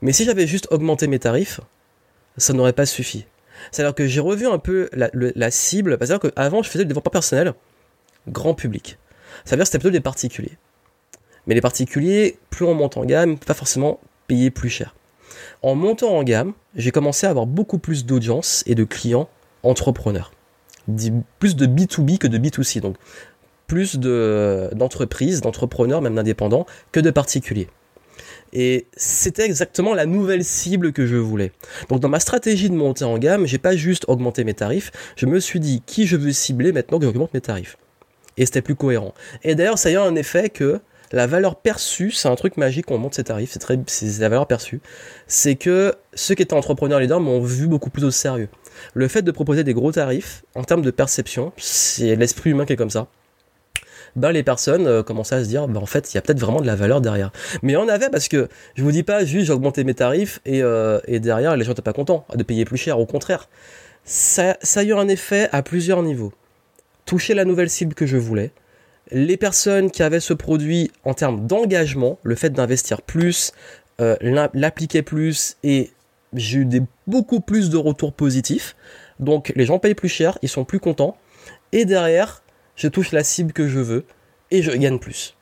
Mais 0.00 0.12
si 0.12 0.24
j'avais 0.24 0.46
juste 0.46 0.68
augmenté 0.70 1.06
mes 1.06 1.18
tarifs, 1.18 1.60
ça 2.36 2.52
n'aurait 2.52 2.72
pas 2.72 2.86
suffi. 2.86 3.26
C'est-à-dire 3.70 3.94
que 3.94 4.06
j'ai 4.06 4.20
revu 4.20 4.46
un 4.46 4.58
peu 4.58 4.88
la, 4.92 5.50
cible, 5.50 5.96
c'est-à-dire 6.00 6.18
qu'avant 6.18 6.62
je 6.62 6.68
faisais 6.68 6.84
du 6.84 6.88
développement 6.88 7.10
personnel 7.10 7.54
grand 8.28 8.54
public. 8.54 8.98
Ça 9.44 9.52
veut 9.52 9.56
dire 9.56 9.64
que 9.64 9.66
c'était 9.66 9.78
plutôt 9.78 9.92
des 9.92 10.00
particuliers. 10.00 10.58
Mais 11.46 11.54
les 11.54 11.60
particuliers, 11.60 12.38
plus 12.50 12.64
on 12.64 12.74
monte 12.74 12.96
en 12.96 13.04
gamme, 13.04 13.38
pas 13.38 13.54
forcément 13.54 14.00
payer 14.26 14.50
plus 14.50 14.70
cher. 14.70 14.94
En 15.62 15.76
montant 15.76 16.16
en 16.16 16.24
gamme, 16.24 16.54
j'ai 16.74 16.90
commencé 16.90 17.26
à 17.26 17.30
avoir 17.30 17.46
beaucoup 17.46 17.78
plus 17.78 18.04
d'audience 18.04 18.64
et 18.66 18.74
de 18.74 18.84
clients 18.84 19.28
entrepreneurs. 19.62 20.32
Plus 21.38 21.54
de 21.54 21.66
B2B 21.66 22.18
que 22.18 22.26
de 22.26 22.38
B2C, 22.38 22.80
donc 22.80 22.96
plus 23.68 23.96
d'entreprises, 23.98 25.40
d'entrepreneurs, 25.40 26.02
même 26.02 26.16
d'indépendants, 26.16 26.66
que 26.90 26.98
de 27.00 27.10
particuliers. 27.10 27.68
Et 28.52 28.86
c'était 28.96 29.44
exactement 29.46 29.94
la 29.94 30.04
nouvelle 30.04 30.44
cible 30.44 30.92
que 30.92 31.06
je 31.06 31.16
voulais. 31.16 31.52
Donc 31.88 32.00
dans 32.00 32.08
ma 32.08 32.20
stratégie 32.20 32.68
de 32.68 32.74
monter 32.74 33.04
en 33.04 33.16
gamme, 33.16 33.46
j'ai 33.46 33.58
pas 33.58 33.76
juste 33.76 34.04
augmenté 34.08 34.44
mes 34.44 34.54
tarifs, 34.54 34.90
je 35.16 35.26
me 35.26 35.40
suis 35.40 35.60
dit 35.60 35.82
qui 35.86 36.06
je 36.06 36.16
veux 36.16 36.32
cibler 36.32 36.72
maintenant 36.72 36.98
que 36.98 37.04
j'augmente 37.04 37.32
mes 37.32 37.40
tarifs. 37.40 37.78
Et 38.36 38.44
c'était 38.46 38.62
plus 38.62 38.74
cohérent. 38.74 39.14
Et 39.42 39.54
d'ailleurs, 39.54 39.78
ça 39.78 39.88
a 39.88 39.92
eu 39.92 39.96
un 39.96 40.16
effet 40.16 40.50
que 40.50 40.80
la 41.12 41.26
valeur 41.26 41.56
perçue, 41.56 42.10
c'est 42.10 42.28
un 42.28 42.34
truc 42.34 42.56
magique 42.56 42.86
quand 42.86 42.94
on 42.94 42.98
monte 42.98 43.14
ses 43.14 43.24
tarifs, 43.24 43.50
c'est 43.52 43.58
très, 43.58 43.78
c'est 43.86 44.18
la 44.18 44.28
valeur 44.28 44.46
perçue. 44.46 44.80
C'est 45.26 45.56
que 45.56 45.94
ceux 46.14 46.34
qui 46.34 46.42
étaient 46.42 46.54
entrepreneurs 46.54 47.00
leaders 47.00 47.20
m'ont 47.20 47.40
vu 47.40 47.66
beaucoup 47.66 47.90
plus 47.90 48.04
au 48.04 48.10
sérieux. 48.10 48.48
Le 48.94 49.08
fait 49.08 49.22
de 49.22 49.30
proposer 49.30 49.64
des 49.64 49.74
gros 49.74 49.92
tarifs, 49.92 50.44
en 50.54 50.64
termes 50.64 50.82
de 50.82 50.90
perception, 50.90 51.52
c'est 51.56 52.16
l'esprit 52.16 52.50
humain 52.50 52.64
qui 52.64 52.72
est 52.72 52.76
comme 52.76 52.90
ça. 52.90 53.08
Ben 54.14 54.30
les 54.30 54.42
personnes 54.42 54.86
euh, 54.86 55.02
commençaient 55.02 55.36
à 55.36 55.44
se 55.44 55.48
dire, 55.48 55.66
ben 55.68 55.80
en 55.80 55.86
fait, 55.86 56.12
il 56.12 56.16
y 56.16 56.18
a 56.18 56.22
peut-être 56.22 56.40
vraiment 56.40 56.60
de 56.60 56.66
la 56.66 56.76
valeur 56.76 57.00
derrière. 57.00 57.30
Mais 57.62 57.76
on 57.76 57.88
avait 57.88 58.10
parce 58.10 58.28
que 58.28 58.48
je 58.74 58.82
vous 58.82 58.92
dis 58.92 59.02
pas 59.02 59.24
juste 59.24 59.46
j'ai 59.46 59.52
augmenté 59.52 59.84
mes 59.84 59.94
tarifs 59.94 60.40
et, 60.44 60.62
euh, 60.62 61.00
et 61.06 61.18
derrière 61.18 61.56
les 61.56 61.64
gens 61.64 61.70
n'étaient 61.70 61.82
pas 61.82 61.94
contents 61.94 62.26
de 62.34 62.42
payer 62.42 62.64
plus 62.64 62.76
cher. 62.76 62.98
Au 62.98 63.06
contraire, 63.06 63.48
ça, 64.04 64.56
ça 64.62 64.80
a 64.80 64.82
eu 64.82 64.92
un 64.92 65.08
effet 65.08 65.48
à 65.52 65.62
plusieurs 65.62 66.02
niveaux. 66.02 66.32
Toucher 67.06 67.34
la 67.34 67.44
nouvelle 67.44 67.70
cible 67.70 67.94
que 67.94 68.04
je 68.06 68.16
voulais, 68.16 68.52
les 69.10 69.36
personnes 69.36 69.90
qui 69.90 70.02
avaient 70.02 70.20
ce 70.20 70.32
produit 70.32 70.90
en 71.04 71.14
termes 71.14 71.46
d'engagement, 71.46 72.18
le 72.22 72.34
fait 72.34 72.50
d'investir 72.50 73.02
plus, 73.02 73.52
euh, 74.00 74.16
l'appliquer 74.54 75.02
plus 75.02 75.56
et 75.62 75.90
j'ai 76.34 76.58
eu 76.60 76.68
beaucoup 77.06 77.40
plus 77.40 77.70
de 77.70 77.76
retours 77.76 78.12
positifs. 78.12 78.76
Donc 79.20 79.52
les 79.54 79.66
gens 79.66 79.78
payent 79.78 79.94
plus 79.94 80.08
cher, 80.08 80.38
ils 80.42 80.48
sont 80.48 80.64
plus 80.64 80.80
contents. 80.80 81.16
Et 81.72 81.84
derrière, 81.84 82.42
je 82.76 82.88
touche 82.88 83.12
la 83.12 83.24
cible 83.24 83.52
que 83.52 83.68
je 83.68 83.80
veux 83.80 84.04
et 84.50 84.62
je 84.62 84.70
gagne 84.70 84.98
plus. 84.98 85.36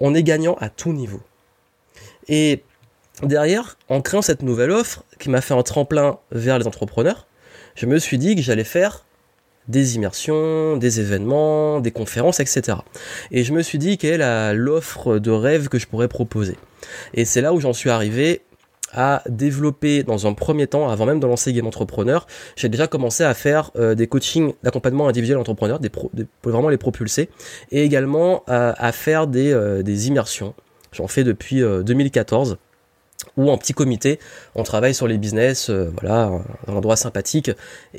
On 0.00 0.14
est 0.14 0.22
gagnant 0.22 0.56
à 0.60 0.68
tout 0.68 0.92
niveau. 0.92 1.22
Et 2.28 2.62
derrière, 3.22 3.78
en 3.88 4.00
créant 4.00 4.22
cette 4.22 4.42
nouvelle 4.42 4.70
offre 4.70 5.04
qui 5.18 5.30
m'a 5.30 5.40
fait 5.40 5.54
un 5.54 5.62
tremplin 5.62 6.18
vers 6.32 6.58
les 6.58 6.66
entrepreneurs, 6.66 7.26
je 7.74 7.86
me 7.86 7.98
suis 7.98 8.18
dit 8.18 8.36
que 8.36 8.42
j'allais 8.42 8.64
faire 8.64 9.04
des 9.68 9.96
immersions, 9.96 10.76
des 10.76 11.00
événements, 11.00 11.80
des 11.80 11.90
conférences, 11.90 12.40
etc. 12.40 12.78
Et 13.30 13.44
je 13.44 13.52
me 13.52 13.62
suis 13.62 13.78
dit 13.78 13.98
quelle 13.98 14.20
est 14.20 14.54
l'offre 14.54 15.18
de 15.18 15.30
rêve 15.30 15.68
que 15.68 15.78
je 15.78 15.86
pourrais 15.86 16.08
proposer? 16.08 16.56
Et 17.14 17.24
c'est 17.24 17.40
là 17.40 17.52
où 17.52 17.60
j'en 17.60 17.72
suis 17.72 17.90
arrivé 17.90 18.42
à 18.92 19.22
développer 19.28 20.04
dans 20.04 20.26
un 20.26 20.34
premier 20.34 20.66
temps, 20.66 20.88
avant 20.88 21.04
même 21.04 21.18
de 21.18 21.26
lancer 21.26 21.52
Game 21.52 21.66
Entrepreneur, 21.66 22.26
j'ai 22.54 22.68
déjà 22.68 22.86
commencé 22.86 23.24
à 23.24 23.34
faire 23.34 23.72
euh, 23.76 23.96
des 23.96 24.06
coachings 24.06 24.52
d'accompagnement 24.62 25.08
individuel 25.08 25.38
entrepreneur, 25.38 25.80
pour 25.90 26.10
vraiment 26.44 26.68
les 26.68 26.76
propulser, 26.76 27.28
et 27.72 27.82
également 27.82 28.44
à, 28.46 28.92
faire 28.92 29.26
euh, 29.34 29.82
des 29.82 30.08
immersions. 30.08 30.54
J'en 30.92 31.08
fais 31.08 31.24
depuis 31.24 31.60
2014 31.60 32.58
ou 33.36 33.50
en 33.50 33.58
petit 33.58 33.72
comité, 33.72 34.18
on 34.54 34.62
travaille 34.62 34.94
sur 34.94 35.06
les 35.06 35.18
business, 35.18 35.70
euh, 35.70 35.90
voilà, 36.00 36.30
un 36.66 36.72
endroit 36.72 36.96
sympathique, 36.96 37.50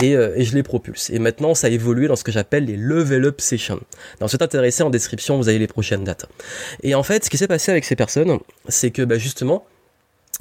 et, 0.01 0.15
euh, 0.15 0.33
et, 0.35 0.43
je 0.43 0.55
les 0.55 0.63
propulse. 0.63 1.09
Et 1.09 1.19
maintenant, 1.19 1.53
ça 1.53 1.67
a 1.67 1.69
évolué 1.69 2.07
dans 2.07 2.15
ce 2.15 2.23
que 2.23 2.31
j'appelle 2.31 2.65
les 2.65 2.77
level 2.77 3.25
up 3.25 3.41
sessions. 3.41 3.79
Dans 4.19 4.27
cet 4.27 4.41
intéressé, 4.41 4.83
en 4.83 4.89
description, 4.89 5.37
vous 5.37 5.49
avez 5.49 5.59
les 5.59 5.67
prochaines 5.67 6.03
dates. 6.03 6.25
Et 6.83 6.95
en 6.95 7.03
fait, 7.03 7.25
ce 7.25 7.29
qui 7.29 7.37
s'est 7.37 7.47
passé 7.47 7.71
avec 7.71 7.85
ces 7.85 7.95
personnes, 7.95 8.39
c'est 8.67 8.91
que 8.91 9.01
bah, 9.01 9.17
justement, 9.17 9.65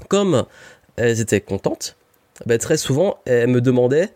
comme 0.09 0.45
elles 0.97 1.21
étaient 1.21 1.41
contentes, 1.41 1.97
bah, 2.47 2.59
très 2.59 2.77
souvent, 2.77 3.19
elles 3.27 3.49
me 3.49 3.61
demandaient, 3.61 4.11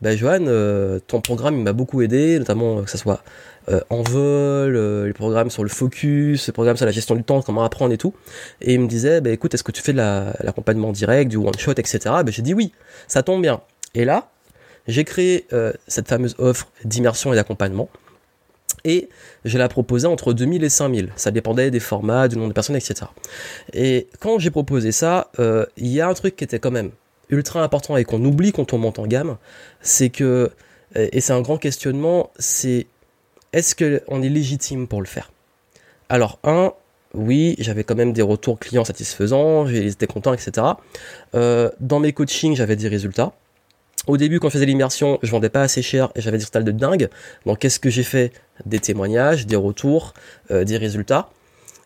bah, 0.00 0.14
Johan, 0.14 0.44
euh, 0.46 1.00
ton 1.06 1.20
programme 1.20 1.62
m'a 1.62 1.72
beaucoup 1.72 2.02
aidé, 2.02 2.38
notamment 2.38 2.82
que 2.82 2.90
ce 2.90 2.98
soit 2.98 3.22
euh, 3.70 3.80
en 3.90 4.02
vol, 4.02 4.76
euh, 4.76 5.06
les 5.06 5.12
programmes 5.12 5.50
sur 5.50 5.62
le 5.62 5.68
focus, 5.68 6.46
les 6.46 6.52
programmes 6.52 6.76
sur 6.76 6.86
la 6.86 6.92
gestion 6.92 7.14
du 7.14 7.22
temps, 7.22 7.42
comment 7.42 7.64
apprendre 7.64 7.92
et 7.92 7.98
tout. 7.98 8.14
Et 8.62 8.74
il 8.74 8.80
me 8.80 8.86
disait, 8.86 9.20
bah, 9.20 9.30
écoute, 9.30 9.52
est-ce 9.52 9.64
que 9.64 9.72
tu 9.72 9.82
fais 9.82 9.92
de 9.92 9.98
l'accompagnement 9.98 10.92
direct, 10.92 11.30
du 11.30 11.36
one-shot, 11.36 11.72
etc. 11.72 11.98
Ben, 12.24 12.28
j'ai 12.28 12.42
dit 12.42 12.54
oui, 12.54 12.72
ça 13.08 13.22
tombe 13.22 13.42
bien. 13.42 13.60
Et 13.94 14.04
là, 14.04 14.30
j'ai 14.86 15.04
créé 15.04 15.46
euh, 15.52 15.72
cette 15.86 16.08
fameuse 16.08 16.34
offre 16.38 16.68
d'immersion 16.84 17.32
et 17.32 17.36
d'accompagnement. 17.36 17.90
Et 18.84 19.10
je 19.44 19.58
la 19.58 19.68
proposais 19.68 20.06
entre 20.06 20.32
2000 20.32 20.64
et 20.64 20.68
5000. 20.68 21.12
Ça 21.16 21.30
dépendait 21.30 21.70
des 21.70 21.80
formats, 21.80 22.28
du 22.28 22.36
nombre 22.36 22.48
de 22.48 22.54
personnes, 22.54 22.76
etc. 22.76 23.06
Et 23.74 24.08
quand 24.20 24.38
j'ai 24.38 24.50
proposé 24.50 24.92
ça, 24.92 25.32
il 25.76 25.88
y 25.88 26.00
a 26.00 26.08
un 26.08 26.14
truc 26.14 26.36
qui 26.36 26.44
était 26.44 26.60
quand 26.60 26.70
même 26.70 26.92
ultra 27.28 27.62
important 27.62 27.96
et 27.96 28.04
qu'on 28.04 28.24
oublie 28.24 28.52
quand 28.52 28.72
on 28.72 28.78
monte 28.78 29.00
en 29.00 29.06
gamme, 29.06 29.36
c'est 29.80 30.10
que, 30.10 30.52
et 30.94 31.20
c'est 31.20 31.32
un 31.32 31.40
grand 31.40 31.58
questionnement, 31.58 32.30
c'est 32.38 32.86
est-ce 33.52 33.74
qu'on 33.74 34.22
est 34.22 34.28
légitime 34.28 34.86
pour 34.86 35.00
le 35.00 35.06
faire? 35.06 35.30
Alors, 36.08 36.38
un, 36.44 36.72
oui, 37.14 37.54
j'avais 37.58 37.84
quand 37.84 37.94
même 37.94 38.12
des 38.12 38.22
retours 38.22 38.58
clients 38.58 38.84
satisfaisants, 38.84 39.66
ils 39.66 39.88
étaient 39.88 40.06
contents, 40.06 40.34
etc. 40.34 40.66
Euh, 41.34 41.70
dans 41.80 42.00
mes 42.00 42.12
coachings, 42.12 42.56
j'avais 42.56 42.76
des 42.76 42.88
résultats. 42.88 43.32
Au 44.06 44.16
début, 44.16 44.40
quand 44.40 44.48
je 44.48 44.54
faisais 44.54 44.66
l'immersion, 44.66 45.18
je 45.22 45.30
vendais 45.30 45.50
pas 45.50 45.62
assez 45.62 45.82
cher 45.82 46.10
et 46.14 46.20
j'avais 46.20 46.38
des 46.38 46.44
résultats 46.44 46.62
de 46.62 46.70
dingue. 46.70 47.08
Donc, 47.44 47.58
qu'est-ce 47.58 47.80
que 47.80 47.90
j'ai 47.90 48.02
fait? 48.02 48.32
Des 48.64 48.78
témoignages, 48.78 49.46
des 49.46 49.56
retours, 49.56 50.14
euh, 50.50 50.64
des 50.64 50.76
résultats. 50.76 51.30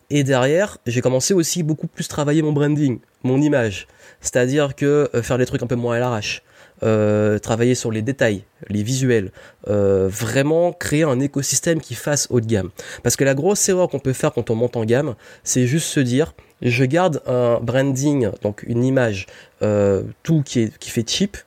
Et 0.09 0.23
derrière, 0.23 0.77
j'ai 0.85 1.01
commencé 1.01 1.33
aussi 1.33 1.63
beaucoup 1.63 1.87
plus 1.87 2.07
travailler 2.07 2.41
mon 2.41 2.51
branding, 2.51 2.99
mon 3.23 3.41
image. 3.41 3.87
C'est-à-dire 4.21 4.75
que 4.75 5.09
euh, 5.13 5.21
faire 5.21 5.37
des 5.37 5.45
trucs 5.45 5.63
un 5.63 5.67
peu 5.67 5.75
moins 5.75 5.95
à 5.95 5.99
l'arrache. 5.99 6.43
Euh, 6.81 7.39
travailler 7.39 7.75
sur 7.75 7.91
les 7.91 8.01
détails, 8.01 8.43
les 8.67 8.83
visuels, 8.83 9.31
euh, 9.69 10.09
vraiment 10.09 10.73
créer 10.73 11.03
un 11.03 11.19
écosystème 11.19 11.79
qui 11.79 11.93
fasse 11.93 12.27
haut 12.29 12.41
de 12.41 12.45
gamme. 12.45 12.71
Parce 13.03 13.15
que 13.15 13.23
la 13.23 13.35
grosse 13.35 13.69
erreur 13.69 13.87
qu'on 13.89 13.99
peut 13.99 14.11
faire 14.11 14.33
quand 14.33 14.49
on 14.49 14.55
monte 14.55 14.75
en 14.75 14.83
gamme, 14.83 15.15
c'est 15.43 15.67
juste 15.67 15.87
se 15.87 15.99
dire, 15.99 16.33
je 16.61 16.83
garde 16.83 17.21
un 17.25 17.59
branding, 17.61 18.29
donc 18.41 18.63
une 18.67 18.83
image, 18.83 19.27
euh, 19.61 20.01
tout 20.23 20.41
qui, 20.43 20.61
est, 20.61 20.77
qui 20.77 20.89
fait 20.89 21.07
cheap, 21.07 21.37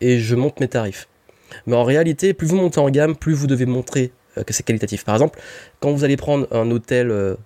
et 0.00 0.18
je 0.18 0.34
monte 0.34 0.58
mes 0.58 0.68
tarifs. 0.68 1.06
Mais 1.66 1.76
en 1.76 1.84
réalité, 1.84 2.32
plus 2.32 2.48
vous 2.48 2.56
montez 2.56 2.80
en 2.80 2.90
gamme, 2.90 3.14
plus 3.14 3.34
vous 3.34 3.46
devez 3.46 3.66
montrer 3.66 4.10
que 4.46 4.52
c'est 4.52 4.64
qualitatif. 4.64 5.04
Par 5.04 5.14
exemple, 5.14 5.38
quand 5.80 5.92
vous 5.92 6.02
allez 6.02 6.16
prendre 6.16 6.46
un 6.50 6.70
hôtel 6.70 7.36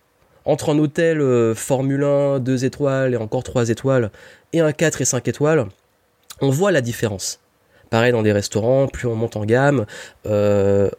entre 0.45 0.71
un 0.71 0.79
hôtel 0.79 1.23
Formule 1.55 2.03
1, 2.03 2.41
2 2.41 2.65
étoiles 2.65 3.15
et 3.15 3.17
encore 3.17 3.45
3 3.45 3.69
étoiles, 3.69 4.11
et 4.53 4.61
un 4.61 4.73
4 4.73 5.03
et 5.03 5.05
5 5.05 5.29
étoiles, 5.29 5.67
on 6.41 6.51
voit 6.51 6.73
la 6.73 6.81
différence. 6.81 7.41
Pareil 7.91 8.13
dans 8.13 8.23
des 8.23 8.33
restaurants, 8.33 8.87
plus 8.87 9.09
on 9.09 9.17
monte 9.17 9.37
en 9.37 9.45
gamme, 9.45 9.85
euh, 10.27 10.91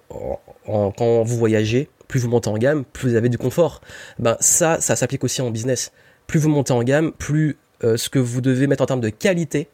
quand 0.66 1.24
vous 1.24 1.38
voyagez, 1.38 1.90
plus 2.08 2.20
vous 2.20 2.30
montez 2.30 2.50
en 2.50 2.58
gamme, 2.58 2.84
plus 2.84 3.12
vous 3.12 3.16
avez 3.16 3.30
du 3.30 3.38
confort. 3.38 3.82
Ben 4.20 4.36
ça, 4.42 4.82
ça 4.82 4.98
s'applique 4.98 5.24
aussi 5.24 5.42
en 5.42 5.50
business. 5.52 5.94
Plus 6.28 6.40
vous 6.40 6.50
montez 6.50 6.74
en 6.74 6.84
gamme, 6.84 7.14
plus 7.14 7.58
euh, 7.84 7.96
ce 7.96 8.10
que 8.10 8.20
vous 8.20 8.42
devez 8.42 8.68
mettre 8.68 8.84
en 8.84 8.86
termes 8.86 9.02
de 9.02 9.10
qualité, 9.10 9.70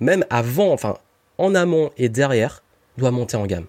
même 0.00 0.24
avant, 0.28 0.72
enfin 0.72 0.98
en 1.38 1.54
amont 1.54 1.90
et 1.96 2.08
derrière, 2.08 2.64
doit 2.98 3.12
monter 3.12 3.36
en 3.36 3.46
gamme. 3.46 3.66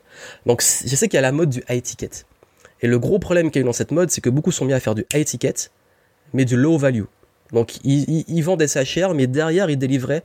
Donc 0.47 0.61
je 0.61 0.95
sais 0.95 1.07
qu'il 1.07 1.17
y 1.17 1.19
a 1.19 1.21
la 1.21 1.31
mode 1.31 1.49
du 1.49 1.63
high 1.69 1.83
ticket. 1.83 2.09
Et 2.81 2.87
le 2.87 2.97
gros 2.97 3.19
problème 3.19 3.51
qu'il 3.51 3.59
y 3.59 3.63
a 3.63 3.63
eu 3.63 3.65
dans 3.65 3.73
cette 3.73 3.91
mode, 3.91 4.09
c'est 4.09 4.21
que 4.21 4.29
beaucoup 4.29 4.51
sont 4.51 4.65
mis 4.65 4.73
à 4.73 4.79
faire 4.79 4.95
du 4.95 5.05
high 5.13 5.25
ticket, 5.25 5.53
mais 6.33 6.45
du 6.45 6.57
low 6.57 6.77
value. 6.77 7.05
Donc 7.53 7.77
ils, 7.83 8.25
ils 8.27 8.41
vendaient 8.41 8.67
ça 8.67 8.83
cher, 8.83 9.13
mais 9.13 9.27
derrière 9.27 9.69
ils 9.69 9.77
délivraient 9.77 10.23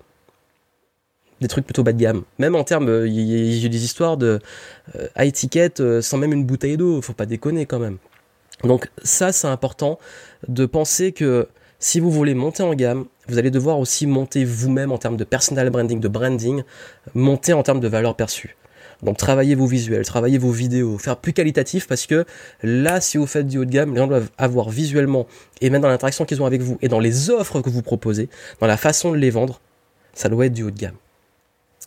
des 1.42 1.48
trucs 1.48 1.66
plutôt 1.66 1.82
bas 1.82 1.92
de 1.92 1.98
gamme. 1.98 2.22
Même 2.38 2.54
en 2.54 2.64
termes, 2.64 2.88
euh, 2.88 3.06
j'ai 3.06 3.68
des 3.68 3.84
histoires 3.84 4.16
de 4.16 4.40
euh, 4.96 5.08
high 5.18 5.32
ticket 5.32 5.80
euh, 5.80 6.00
sans 6.00 6.16
même 6.16 6.32
une 6.32 6.44
bouteille 6.44 6.78
d'eau, 6.78 7.02
faut 7.02 7.12
pas 7.12 7.26
déconner 7.26 7.66
quand 7.66 7.78
même. 7.78 7.98
Donc 8.64 8.90
ça, 9.02 9.32
c'est 9.32 9.48
important 9.48 9.98
de 10.48 10.64
penser 10.66 11.12
que 11.12 11.48
si 11.78 12.00
vous 12.00 12.10
voulez 12.10 12.34
monter 12.34 12.62
en 12.62 12.74
gamme, 12.74 13.06
vous 13.28 13.38
allez 13.38 13.50
devoir 13.50 13.78
aussi 13.78 14.06
monter 14.06 14.44
vous-même 14.44 14.92
en 14.92 14.98
termes 14.98 15.16
de 15.16 15.24
personal 15.24 15.68
branding, 15.70 16.00
de 16.00 16.08
branding, 16.08 16.62
monter 17.14 17.52
en 17.52 17.62
termes 17.62 17.80
de 17.80 17.88
valeur 17.88 18.14
perçue. 18.16 18.56
Donc 19.02 19.16
travaillez 19.16 19.56
vos 19.56 19.66
visuels, 19.66 20.04
travaillez 20.04 20.38
vos 20.38 20.52
vidéos, 20.52 20.96
faire 20.96 21.16
plus 21.16 21.32
qualitatif 21.32 21.88
parce 21.88 22.06
que 22.06 22.24
là, 22.62 23.00
si 23.00 23.18
vous 23.18 23.26
faites 23.26 23.48
du 23.48 23.58
haut 23.58 23.64
de 23.64 23.70
gamme, 23.70 23.94
les 23.94 23.98
gens 23.98 24.06
doivent 24.06 24.30
avoir 24.38 24.70
visuellement 24.70 25.26
et 25.60 25.70
même 25.70 25.82
dans 25.82 25.88
l'interaction 25.88 26.24
qu'ils 26.24 26.40
ont 26.40 26.46
avec 26.46 26.62
vous 26.62 26.78
et 26.82 26.88
dans 26.88 27.00
les 27.00 27.30
offres 27.30 27.60
que 27.60 27.70
vous 27.70 27.82
proposez, 27.82 28.28
dans 28.60 28.68
la 28.68 28.76
façon 28.76 29.10
de 29.10 29.16
les 29.16 29.30
vendre, 29.30 29.60
ça 30.14 30.28
doit 30.28 30.46
être 30.46 30.52
du 30.52 30.62
haut 30.62 30.70
de 30.70 30.78
gamme. 30.78 30.94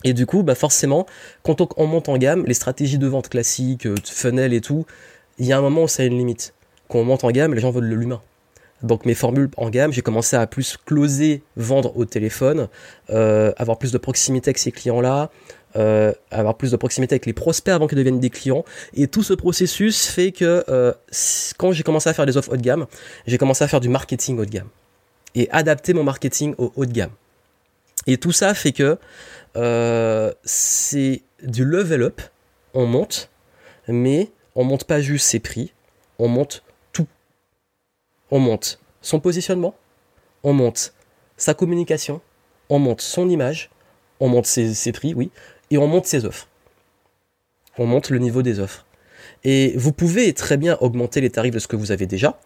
Et 0.04 0.12
du 0.12 0.26
coup, 0.26 0.42
bah 0.42 0.54
forcément, 0.54 1.06
quand 1.42 1.62
on, 1.76 1.86
monte 1.86 2.08
en 2.08 2.18
gamme, 2.18 2.44
les 2.46 2.54
stratégies 2.54 2.98
de 2.98 3.06
vente 3.06 3.28
classiques, 3.28 3.86
euh, 3.86 3.94
funnel 4.04 4.52
et 4.52 4.60
tout, 4.60 4.86
il 5.38 5.46
y 5.46 5.52
a 5.52 5.58
un 5.58 5.62
moment 5.62 5.84
où 5.84 5.88
ça 5.88 6.02
a 6.02 6.06
une 6.06 6.18
limite. 6.18 6.54
Quand 6.88 6.98
on 6.98 7.04
monte 7.04 7.24
en 7.24 7.30
gamme, 7.30 7.54
les 7.54 7.60
gens 7.60 7.70
veulent 7.70 7.88
de 7.88 7.94
l'humain. 7.94 8.20
Donc 8.82 9.06
mes 9.06 9.14
formules 9.14 9.48
en 9.56 9.70
gamme, 9.70 9.92
j'ai 9.92 10.02
commencé 10.02 10.36
à 10.36 10.46
plus 10.46 10.76
closer, 10.76 11.42
vendre 11.56 11.96
au 11.96 12.04
téléphone, 12.04 12.68
euh, 13.08 13.52
avoir 13.56 13.78
plus 13.78 13.90
de 13.90 13.96
proximité 13.96 14.50
avec 14.50 14.58
ces 14.58 14.70
clients-là, 14.70 15.30
euh, 15.76 16.12
avoir 16.30 16.56
plus 16.56 16.72
de 16.72 16.76
proximité 16.76 17.14
avec 17.14 17.24
les 17.24 17.32
prospects 17.32 17.72
avant 17.72 17.86
qu'ils 17.86 17.96
deviennent 17.96 18.20
des 18.20 18.30
clients. 18.30 18.66
Et 18.94 19.08
tout 19.08 19.22
ce 19.22 19.32
processus 19.32 20.06
fait 20.06 20.30
que 20.30 20.62
quand 21.56 21.72
j'ai 21.72 21.82
commencé 21.84 22.10
à 22.10 22.12
faire 22.12 22.26
des 22.26 22.36
offres 22.36 22.52
haut 22.52 22.56
de 22.56 22.62
gamme, 22.62 22.86
j'ai 23.26 23.38
commencé 23.38 23.64
à 23.64 23.68
faire 23.68 23.80
du 23.80 23.88
marketing 23.88 24.38
haut 24.38 24.44
de 24.44 24.50
gamme 24.50 24.68
et 25.34 25.48
adapter 25.50 25.94
mon 25.94 26.04
marketing 26.04 26.54
au 26.58 26.72
haut 26.76 26.86
de 26.86 26.92
gamme. 26.92 27.12
Et 28.06 28.18
tout 28.18 28.32
ça 28.32 28.54
fait 28.54 28.72
que 28.72 28.98
c'est 30.44 31.22
du 31.42 31.64
level 31.64 32.02
up. 32.02 32.20
On 32.74 32.86
monte, 32.86 33.30
mais 33.88 34.30
on 34.54 34.64
monte 34.64 34.84
pas 34.84 35.00
juste 35.00 35.26
ses 35.26 35.40
prix, 35.40 35.72
on 36.18 36.28
monte 36.28 36.62
tout. 36.92 37.06
On 38.30 38.38
monte 38.38 38.80
son 39.00 39.20
positionnement, 39.20 39.74
on 40.42 40.52
monte 40.52 40.92
sa 41.36 41.54
communication, 41.54 42.20
on 42.68 42.78
monte 42.78 43.00
son 43.00 43.28
image, 43.28 43.70
on 44.20 44.28
monte 44.28 44.46
ses, 44.46 44.74
ses 44.74 44.92
prix, 44.92 45.14
oui, 45.14 45.30
et 45.70 45.78
on 45.78 45.86
monte 45.86 46.06
ses 46.06 46.24
offres. 46.24 46.48
On 47.78 47.86
monte 47.86 48.10
le 48.10 48.18
niveau 48.18 48.42
des 48.42 48.60
offres. 48.60 48.86
Et 49.44 49.74
vous 49.76 49.92
pouvez 49.92 50.32
très 50.32 50.56
bien 50.56 50.76
augmenter 50.80 51.20
les 51.20 51.30
tarifs 51.30 51.54
de 51.54 51.58
ce 51.58 51.68
que 51.68 51.76
vous 51.76 51.92
avez 51.92 52.06
déjà. 52.06 52.38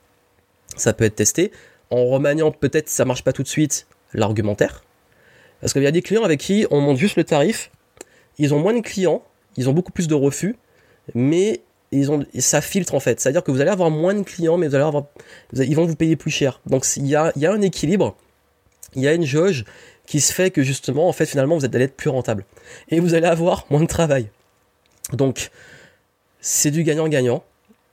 Ça 0.76 0.93
peut 0.93 1.05
être 1.05 1.17
testé 1.17 1.52
en 1.90 2.07
remaniant 2.07 2.52
peut-être 2.52 2.88
ça 2.88 3.05
marche 3.05 3.25
pas 3.25 3.33
tout 3.33 3.43
de 3.43 3.49
suite 3.49 3.87
l'argumentaire. 4.12 4.85
Parce 5.61 5.73
qu'il 5.73 5.83
y 5.83 5.87
a 5.87 5.93
des 5.93 6.02
clients 6.02 6.25
avec 6.25 6.40
qui 6.40 6.67
on 6.71 6.81
monte 6.81 6.97
juste 6.97 7.17
le 7.17 7.25
tarif, 7.25 7.71
ils 8.38 8.55
ont 8.55 8.59
moins 8.59 8.75
de 8.75 8.81
clients, 8.81 9.23
ils 9.57 9.69
ont 9.69 9.73
beaucoup 9.73 9.93
plus 9.93 10.09
de 10.09 10.14
refus, 10.14 10.57
mais 11.14 11.61
ils 11.93 12.11
ont, 12.11 12.25
ça 12.38 12.61
filtre 12.61 12.95
en 12.95 13.00
fait. 13.00 13.21
C'est-à-dire 13.21 13.43
que 13.43 13.50
vous 13.50 13.61
allez 13.61 13.71
avoir 13.71 13.90
moins 13.90 14.14
de 14.14 14.23
clients, 14.23 14.57
mais 14.57 14.69
vous 14.69 14.75
allez 14.75 14.85
avoir, 14.85 15.05
ils 15.52 15.76
vont 15.76 15.85
vous 15.85 15.97
payer 15.97 16.17
plus 16.17 16.31
cher. 16.31 16.61
Donc 16.67 16.87
il 16.97 17.07
y 17.07 17.17
a, 17.17 17.33
y 17.37 17.47
a 17.47 17.52
un 17.52 17.61
équilibre, 17.61 18.17
il 18.95 19.02
y 19.02 19.09
a 19.09 19.12
une 19.12 19.25
jauge 19.25 19.64
qui 20.07 20.21
se 20.21 20.33
fait 20.33 20.50
que 20.50 20.62
justement, 20.62 21.09
en 21.09 21.12
fait, 21.12 21.26
finalement, 21.26 21.57
vous 21.57 21.64
allez 21.64 21.85
être 21.85 21.95
plus 21.95 22.11
rentable. 22.11 22.45
Et 22.88 22.99
vous 22.99 23.14
allez 23.14 23.29
avoir 23.29 23.64
moins 23.71 23.83
de 23.83 23.87
travail. 23.87 24.29
Donc, 25.12 25.50
c'est 26.40 26.73
du 26.73 26.83
gagnant-gagnant. 26.83 27.45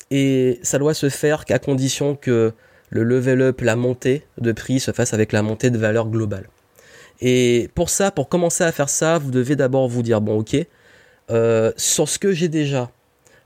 Et 0.09 0.59
ça 0.63 0.79
doit 0.79 0.95
se 0.95 1.09
faire 1.09 1.45
qu'à 1.45 1.59
condition 1.59 2.15
que 2.15 2.53
le 2.89 3.03
level 3.03 3.41
up, 3.41 3.61
la 3.61 3.75
montée 3.75 4.23
de 4.39 4.51
prix 4.51 4.79
se 4.79 4.91
fasse 4.91 5.13
avec 5.13 5.31
la 5.31 5.43
montée 5.43 5.69
de 5.69 5.77
valeur 5.77 6.07
globale. 6.07 6.49
Et 7.21 7.69
pour 7.75 7.89
ça, 7.89 8.11
pour 8.11 8.29
commencer 8.29 8.63
à 8.63 8.71
faire 8.71 8.89
ça, 8.89 9.17
vous 9.17 9.31
devez 9.31 9.55
d'abord 9.55 9.87
vous 9.87 10.03
dire, 10.03 10.21
bon 10.21 10.39
ok, 10.39 10.55
euh, 11.29 11.71
sur 11.77 12.07
ce 12.07 12.19
que 12.19 12.31
j'ai 12.31 12.47
déjà, 12.47 12.91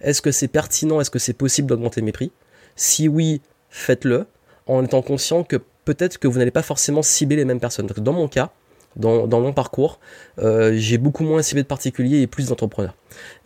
est-ce 0.01 0.21
que 0.21 0.31
c'est 0.31 0.47
pertinent, 0.47 0.99
est-ce 0.99 1.09
que 1.09 1.19
c'est 1.19 1.33
possible 1.33 1.67
d'augmenter 1.67 2.01
mes 2.01 2.11
prix? 2.11 2.31
Si 2.75 3.07
oui, 3.07 3.41
faites-le, 3.69 4.25
en 4.67 4.83
étant 4.83 5.01
conscient 5.01 5.43
que 5.43 5.57
peut-être 5.85 6.17
que 6.17 6.27
vous 6.27 6.39
n'allez 6.39 6.51
pas 6.51 6.63
forcément 6.63 7.01
cibler 7.01 7.35
les 7.35 7.45
mêmes 7.45 7.59
personnes. 7.59 7.87
dans 7.87 8.13
mon 8.13 8.27
cas, 8.27 8.51
dans, 8.95 9.27
mon 9.27 9.53
parcours, 9.53 9.99
euh, 10.39 10.73
j'ai 10.75 10.97
beaucoup 10.97 11.23
moins 11.23 11.41
ciblé 11.41 11.63
de 11.63 11.67
particuliers 11.67 12.21
et 12.21 12.27
plus 12.27 12.49
d'entrepreneurs. 12.49 12.95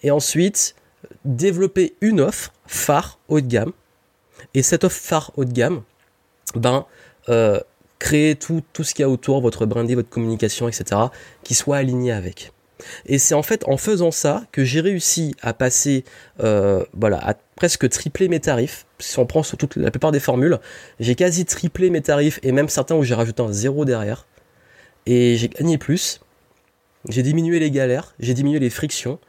Et 0.01 0.11
ensuite, 0.11 0.75
développer 1.23 1.95
une 2.01 2.19
offre 2.19 2.51
phare 2.65 3.19
haut 3.27 3.41
de 3.41 3.47
gamme. 3.47 3.71
Et 4.53 4.63
cette 4.63 4.83
offre 4.83 4.99
phare 4.99 5.31
haut 5.35 5.45
de 5.45 5.53
gamme, 5.53 5.83
ben, 6.55 6.85
euh, 7.29 7.59
créer 8.05 8.35
tout, 8.35 8.61
tout 8.71 8.83
ce 8.83 8.93
qu'il 8.93 9.01
y 9.01 9.05
a 9.05 9.09
autour, 9.09 9.41
votre 9.41 9.65
branding, 9.65 9.95
votre 9.95 10.09
communication, 10.09 10.67
etc., 10.67 11.01
qui 11.43 11.55
soit 11.55 11.77
aligné 11.77 12.11
avec. 12.11 12.51
Et 13.07 13.17
c'est 13.17 13.33
en 13.33 13.41
fait 13.41 13.67
en 13.67 13.77
faisant 13.77 14.11
ça 14.11 14.43
que 14.51 14.63
j'ai 14.63 14.79
réussi 14.79 15.33
à 15.41 15.53
passer, 15.53 16.03
euh, 16.43 16.85
voilà, 16.93 17.17
à 17.27 17.33
presque 17.55 17.89
tripler 17.89 18.27
mes 18.27 18.39
tarifs. 18.39 18.85
Si 18.99 19.17
on 19.17 19.25
prend 19.25 19.41
sur 19.41 19.57
toute 19.57 19.75
la 19.77 19.89
plupart 19.89 20.11
des 20.11 20.19
formules, 20.19 20.59
j'ai 20.99 21.15
quasi 21.15 21.45
triplé 21.45 21.89
mes 21.89 22.01
tarifs 22.01 22.39
et 22.43 22.51
même 22.51 22.69
certains 22.69 22.95
où 22.95 23.01
j'ai 23.01 23.15
rajouté 23.15 23.41
un 23.41 23.51
zéro 23.51 23.85
derrière. 23.85 24.27
Et 25.07 25.35
j'ai 25.37 25.49
gagné 25.49 25.79
plus. 25.79 26.21
J'ai 27.09 27.23
diminué 27.23 27.59
les 27.59 27.71
galères, 27.71 28.13
j'ai 28.19 28.35
diminué 28.35 28.59
les 28.59 28.69
frictions. 28.69 29.19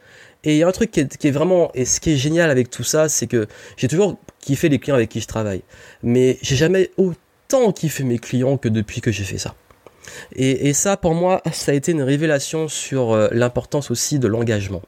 Et 0.43 0.53
il 0.53 0.57
y 0.57 0.63
a 0.63 0.67
un 0.67 0.71
truc 0.71 0.91
qui 0.91 0.99
est, 0.99 1.17
qui 1.17 1.27
est, 1.27 1.31
vraiment, 1.31 1.71
et 1.73 1.85
ce 1.85 1.99
qui 1.99 2.11
est 2.11 2.15
génial 2.15 2.51
avec 2.51 2.69
tout 2.69 2.83
ça, 2.83 3.09
c'est 3.09 3.25
que 3.25 3.47
j'ai 3.75 3.87
toujours 3.87 4.17
kiffé 4.39 4.69
les 4.69 4.77
clients 4.77 4.95
avec 4.95 5.09
qui 5.09 5.19
je 5.19 5.27
travaille. 5.27 5.63
Mais 6.03 6.37
j'ai 6.43 6.55
jamais 6.55 6.91
tant 7.47 7.71
kiffé 7.71 8.03
mes 8.03 8.19
clients 8.19 8.57
que 8.57 8.69
depuis 8.69 9.01
que 9.01 9.11
j'ai 9.11 9.23
fait 9.23 9.37
ça. 9.37 9.55
Et, 10.35 10.73
ça, 10.73 10.97
pour 10.97 11.13
moi, 11.13 11.41
ça 11.51 11.71
a 11.71 11.75
été 11.75 11.91
une 11.91 12.01
révélation 12.01 12.67
sur 12.67 13.11
euh, 13.11 13.27
l'importance 13.31 13.91
aussi 13.91 14.19
de 14.19 14.27
l'engagement. 14.27 14.81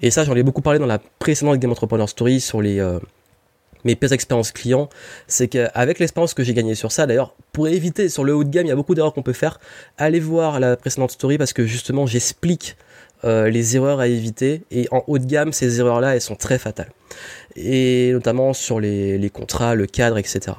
Et 0.00 0.10
ça, 0.10 0.24
j'en 0.24 0.34
ai 0.34 0.42
beaucoup 0.42 0.62
parlé 0.62 0.78
dans 0.78 0.86
la 0.86 0.98
précédente 0.98 1.58
Game 1.58 1.70
Entrepreneur 1.70 2.08
Story 2.08 2.40
sur 2.40 2.62
les, 2.62 2.78
euh, 2.78 2.98
mes 3.84 3.96
pires 3.96 4.12
expériences 4.12 4.52
clients. 4.52 4.88
C'est 5.26 5.48
qu'avec 5.48 5.98
l'expérience 5.98 6.34
que 6.34 6.42
j'ai 6.42 6.54
gagnée 6.54 6.74
sur 6.74 6.92
ça, 6.92 7.06
d'ailleurs, 7.06 7.34
pour 7.52 7.68
éviter 7.68 8.08
sur 8.08 8.24
le 8.24 8.34
haut 8.34 8.44
de 8.44 8.50
gamme, 8.50 8.66
il 8.66 8.70
y 8.70 8.72
a 8.72 8.76
beaucoup 8.76 8.94
d'erreurs 8.94 9.14
qu'on 9.14 9.22
peut 9.22 9.32
faire. 9.32 9.60
Allez 9.98 10.20
voir 10.20 10.60
la 10.60 10.76
précédente 10.76 11.12
story 11.12 11.38
parce 11.38 11.52
que 11.52 11.66
justement, 11.66 12.06
j'explique 12.06 12.76
euh, 13.24 13.48
les 13.48 13.76
erreurs 13.76 14.00
à 14.00 14.08
éviter. 14.08 14.62
Et 14.70 14.88
en 14.90 15.04
haut 15.06 15.18
de 15.18 15.26
gamme, 15.26 15.52
ces 15.52 15.80
erreurs-là, 15.80 16.14
elles 16.14 16.20
sont 16.20 16.36
très 16.36 16.58
fatales. 16.58 16.92
Et 17.56 18.10
notamment 18.12 18.52
sur 18.52 18.80
les, 18.80 19.18
les 19.18 19.30
contrats, 19.30 19.74
le 19.74 19.86
cadre, 19.86 20.18
etc. 20.18 20.56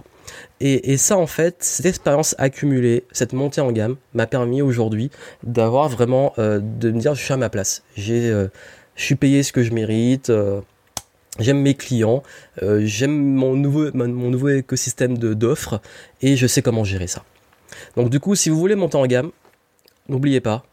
Et, 0.59 0.97
ça, 0.97 1.17
en 1.17 1.27
fait, 1.27 1.57
cette 1.59 1.85
expérience 1.85 2.35
accumulée, 2.37 3.03
cette 3.11 3.33
montée 3.33 3.61
en 3.61 3.71
gamme, 3.71 3.97
m'a 4.13 4.27
permis 4.27 4.61
aujourd'hui 4.61 5.11
d'avoir 5.43 5.89
vraiment, 5.89 6.33
euh, 6.37 6.59
de 6.61 6.91
me 6.91 6.99
dire, 6.99 7.15
je 7.15 7.23
suis 7.23 7.33
à 7.33 7.37
ma 7.37 7.49
place. 7.49 7.83
J'ai, 7.95 8.29
euh, 8.29 8.47
je 8.95 9.03
suis 9.03 9.15
payé 9.15 9.43
ce 9.43 9.51
que 9.51 9.63
je 9.63 9.73
mérite. 9.73 10.29
Euh, 10.29 10.61
J'aime 11.39 11.61
mes 11.61 11.73
clients, 11.73 12.21
j'aime 12.61 13.19
mon 13.19 13.55
nouveau, 13.55 13.89
mon 13.95 14.29
nouveau 14.29 14.49
écosystème 14.49 15.17
d'offres 15.17 15.81
et 16.21 16.37
je 16.37 16.45
sais 16.45 16.61
comment 16.61 16.83
gérer 16.83 17.07
ça. 17.07 17.23
Donc 17.95 18.11
du 18.11 18.19
coup, 18.19 18.35
si 18.35 18.51
vous 18.51 18.59
voulez 18.59 18.75
monter 18.75 18.97
en 18.97 19.07
gamme, 19.07 19.31
n'oubliez 20.09 20.41
pas, 20.41 20.63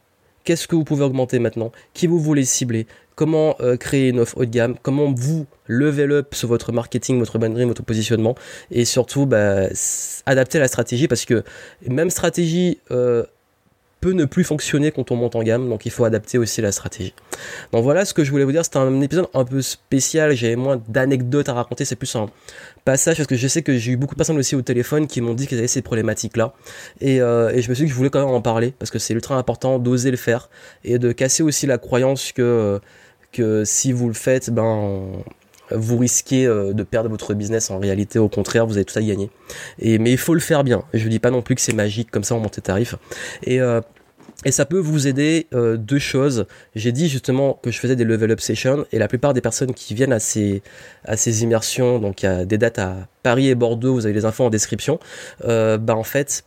qu'est-ce 0.45 0.69
que 0.69 0.77
vous 0.77 0.85
pouvez 0.85 1.05
augmenter 1.05 1.39
maintenant, 1.39 1.73
qui 1.95 2.07
vous 2.07 2.19
voulez 2.19 2.45
cibler, 2.45 2.87
comment 3.15 3.57
euh, 3.61 3.77
créer 3.77 4.09
une 4.09 4.21
offre 4.21 4.39
haut 4.39 4.45
de 4.45 4.51
gamme, 4.51 4.77
comment 4.83 5.13
vous 5.13 5.47
level 5.67 6.13
up 6.13 6.35
sur 6.35 6.49
votre 6.49 6.73
marketing, 6.73 7.19
votre 7.19 7.39
branding, 7.39 7.69
votre 7.69 7.83
positionnement, 7.83 8.35
et 8.71 8.85
surtout 8.85 9.27
bah, 9.27 9.69
adapter 10.27 10.59
la 10.59 10.69
stratégie 10.69 11.09
parce 11.09 11.25
que 11.25 11.45
même 11.87 12.11
stratégie 12.11 12.79
euh, 12.91 13.25
peut 14.01 14.13
ne 14.13 14.25
plus 14.25 14.45
fonctionner 14.45 14.91
quand 14.91 15.11
on 15.11 15.17
monte 15.17 15.37
en 15.37 15.43
gamme, 15.43 15.69
donc 15.69 15.87
il 15.87 15.91
faut 15.91 16.05
adapter 16.05 16.39
aussi 16.39 16.61
la 16.63 16.73
stratégie. 16.73 17.15
Donc 17.73 17.85
voilà 17.85 18.05
ce 18.05 18.15
que 18.15 18.25
je 18.25 18.31
voulais 18.31 18.45
vous 18.45 18.53
dire, 18.53 18.65
c'était 18.65 18.79
un 18.79 19.01
épisode 19.01 19.27
un 19.35 19.45
peu 19.45 19.63
spécial, 19.63 20.35
j'avais 20.35 20.57
moins 20.57 20.81
d'anecdotes 20.89 21.49
à 21.49 21.55
raconter, 21.55 21.85
c'est 21.85 21.97
plus 21.97 22.15
un 22.17 22.29
passage 22.85 23.17
parce 23.17 23.27
que 23.27 23.37
je 23.37 23.47
sais 23.47 23.63
que 23.63 23.77
j'ai 23.77 23.93
eu 23.93 23.97
beaucoup 23.97 24.15
de 24.15 24.19
personnes 24.19 24.39
aussi 24.39 24.57
au 24.57 24.63
téléphone 24.63 25.07
qui 25.07 25.21
m'ont 25.21 25.35
dit 25.35 25.47
qu'ils 25.47 25.59
avaient 25.59 25.69
ces 25.69 25.83
problématiques-là, 25.83 26.55
et, 27.01 27.21
euh, 27.21 27.51
et, 27.51 27.63
je 27.63 27.69
me 27.69 27.75
suis 27.75 27.85
dit 27.85 27.89
que 27.89 27.93
je 27.93 27.97
voulais 27.97 28.11
quand 28.11 28.25
même 28.25 28.35
en 28.35 28.43
parler, 28.43 28.73
parce 28.79 28.91
que 28.91 28.99
c'est 28.99 29.15
ultra 29.15 29.37
important 29.37 29.79
d'oser 29.79 30.11
le 30.11 30.17
faire, 30.17 30.49
et 30.85 30.99
de 30.99 31.13
casser 31.13 31.43
aussi 31.43 31.67
la 31.67 31.79
croyance 31.79 32.33
que, 32.33 32.81
que 33.33 33.65
si 33.65 33.93
vous 33.93 34.09
le 34.09 34.15
faites, 34.15 34.51
ben 34.51 35.23
vous 35.73 35.99
risquez 35.99 36.47
euh, 36.47 36.73
de 36.73 36.83
perdre 36.83 37.09
votre 37.09 37.35
business. 37.35 37.71
En 37.71 37.79
réalité, 37.79 38.19
au 38.19 38.29
contraire, 38.29 38.67
vous 38.67 38.77
avez 38.77 38.85
tout 38.85 38.99
à 38.99 39.03
gagner. 39.03 39.31
Et, 39.79 39.99
mais 39.99 40.11
il 40.13 40.19
faut 40.19 40.35
le 40.35 40.41
faire 40.41 40.65
bien. 40.65 40.83
Je 40.95 41.05
ne 41.05 41.11
dis 41.11 41.19
pas 41.19 41.31
non 41.31 41.43
plus 41.43 41.55
que 41.55 41.61
c'est 41.61 41.75
magique 41.75 42.11
comme 42.11 42.25
ça 42.25 42.35
on 42.35 42.41
monte 42.41 42.57
les 42.57 42.63
tarifs. 42.63 42.95
Et 43.45 43.61
euh, 43.61 43.81
et 44.47 44.53
ça 44.53 44.65
peut 44.65 44.79
vous 44.79 45.07
aider 45.07 45.49
euh, 45.53 45.77
deux 45.77 45.99
choses. 45.99 46.47
J'ai 46.75 46.93
dit 46.93 47.11
justement 47.11 47.59
que 47.63 47.71
je 47.71 47.79
faisais 47.79 47.95
des 47.95 48.05
level 48.05 48.31
up 48.31 48.41
sessions 48.41 48.87
et 48.91 48.99
la 48.99 49.07
plupart 49.07 49.35
des 49.35 49.43
personnes 49.43 49.75
qui 49.75 49.93
viennent 49.93 50.15
à 50.15 50.19
ces 50.21 50.63
immersions, 51.43 51.99
donc 51.99 52.23
il 52.23 52.27
y 52.27 52.29
a 52.31 52.47
des 52.47 52.57
dates 52.57 52.79
à 52.79 53.07
Paris 53.23 53.49
et 53.49 53.55
Bordeaux, 53.55 53.93
vous 53.93 54.07
avez 54.07 54.15
les 54.15 54.25
infos 54.25 54.45
en 54.45 54.49
description. 54.49 54.99
Bah 55.45 55.79
en 55.89 56.05
fait, 56.05 56.45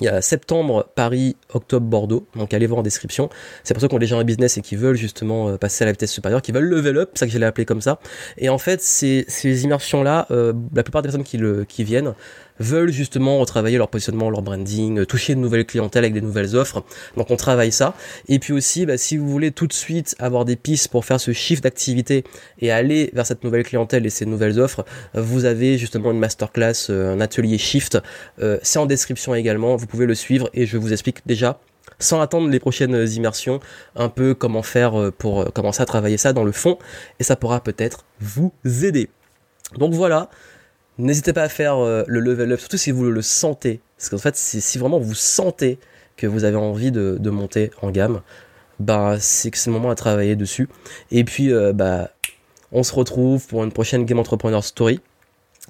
il 0.00 0.06
y 0.06 0.08
a 0.08 0.20
septembre, 0.20 0.90
Paris, 0.96 1.36
octobre, 1.52 1.86
Bordeaux. 1.86 2.26
Donc 2.34 2.52
allez 2.52 2.66
voir 2.66 2.80
en 2.80 2.82
description. 2.82 3.30
C'est 3.62 3.74
pour 3.74 3.80
ceux 3.80 3.88
qui 3.88 3.94
ont 3.94 3.98
déjà 3.98 4.16
un 4.16 4.24
business 4.24 4.58
et 4.58 4.60
qui 4.60 4.74
veulent 4.74 4.96
justement 4.96 5.50
euh, 5.50 5.56
passer 5.56 5.84
à 5.84 5.86
la 5.86 5.92
vitesse 5.92 6.12
supérieure, 6.12 6.42
qui 6.42 6.50
veulent 6.50 6.64
level 6.64 6.98
up, 6.98 7.10
c'est 7.14 7.20
ça 7.20 7.26
que 7.26 7.32
je 7.32 7.38
l'ai 7.38 7.46
appelé 7.46 7.64
comme 7.64 7.80
ça. 7.80 8.00
Et 8.36 8.48
en 8.48 8.58
fait, 8.58 8.82
ces, 8.82 9.24
immersions-là, 9.44 10.26
euh, 10.30 10.52
la 10.74 10.82
plupart 10.82 11.02
des 11.02 11.08
personnes 11.08 11.24
qui 11.24 11.84
viennent 11.84 12.14
veulent 12.58 12.92
justement 12.92 13.38
retravailler 13.38 13.78
leur 13.78 13.88
positionnement, 13.88 14.30
leur 14.30 14.42
branding, 14.42 15.00
euh, 15.00 15.06
toucher 15.06 15.34
de 15.34 15.40
nouvelles 15.40 15.66
clientèles 15.66 16.04
avec 16.04 16.14
des 16.14 16.20
nouvelles 16.20 16.56
offres. 16.56 16.84
Donc 17.16 17.30
on 17.30 17.36
travaille 17.36 17.72
ça. 17.72 17.94
Et 18.28 18.38
puis 18.38 18.52
aussi, 18.52 18.86
bah, 18.86 18.96
si 18.96 19.16
vous 19.16 19.28
voulez 19.28 19.50
tout 19.50 19.66
de 19.66 19.72
suite 19.72 20.14
avoir 20.18 20.44
des 20.44 20.56
pistes 20.56 20.88
pour 20.88 21.04
faire 21.04 21.20
ce 21.20 21.32
shift 21.32 21.64
d'activité 21.64 22.24
et 22.60 22.70
aller 22.70 23.10
vers 23.12 23.26
cette 23.26 23.44
nouvelle 23.44 23.64
clientèle 23.64 24.06
et 24.06 24.10
ces 24.10 24.26
nouvelles 24.26 24.60
offres, 24.60 24.84
vous 25.14 25.44
avez 25.44 25.78
justement 25.78 26.12
une 26.12 26.18
masterclass, 26.18 26.90
euh, 26.90 27.14
un 27.14 27.20
atelier 27.20 27.58
shift. 27.58 27.98
Euh, 28.40 28.58
c'est 28.62 28.78
en 28.78 28.86
description 28.86 29.34
également. 29.34 29.76
Vous 29.76 29.86
pouvez 29.86 30.06
le 30.06 30.14
suivre 30.14 30.48
et 30.54 30.66
je 30.66 30.76
vous 30.76 30.92
explique 30.92 31.26
déjà 31.26 31.58
sans 32.00 32.20
attendre 32.20 32.48
les 32.48 32.58
prochaines 32.58 33.06
immersions, 33.12 33.60
un 33.94 34.08
peu 34.08 34.34
comment 34.34 34.62
faire 34.62 35.12
pour 35.16 35.52
commencer 35.52 35.80
à 35.80 35.86
travailler 35.86 36.16
ça 36.16 36.32
dans 36.32 36.42
le 36.42 36.50
fond, 36.50 36.76
et 37.20 37.24
ça 37.24 37.36
pourra 37.36 37.62
peut-être 37.62 38.04
vous 38.20 38.52
aider. 38.64 39.08
Donc 39.78 39.94
voilà, 39.94 40.28
N'hésitez 40.96 41.32
pas 41.32 41.42
à 41.42 41.48
faire 41.48 41.78
euh, 41.78 42.04
le 42.06 42.20
level 42.20 42.52
up, 42.52 42.60
surtout 42.60 42.76
si 42.76 42.92
vous 42.92 43.04
le 43.04 43.22
sentez. 43.22 43.80
Parce 43.98 44.10
qu'en 44.10 44.18
fait, 44.18 44.36
si 44.36 44.78
vraiment 44.78 45.00
vous 45.00 45.14
sentez 45.14 45.78
que 46.16 46.26
vous 46.28 46.44
avez 46.44 46.56
envie 46.56 46.92
de, 46.92 47.30
monter 47.30 47.72
en 47.82 47.90
gamme, 47.90 48.20
bah, 48.78 49.16
c'est 49.18 49.50
que 49.50 49.58
c'est 49.58 49.70
le 49.70 49.74
moment 49.74 49.90
à 49.90 49.96
travailler 49.96 50.36
dessus. 50.36 50.68
Et 51.10 51.24
puis, 51.24 51.52
euh, 51.52 51.72
bah, 51.72 52.10
on 52.70 52.84
se 52.84 52.94
retrouve 52.94 53.46
pour 53.48 53.64
une 53.64 53.72
prochaine 53.72 54.04
Game 54.04 54.20
Entrepreneur 54.20 54.62
Story. 54.62 55.00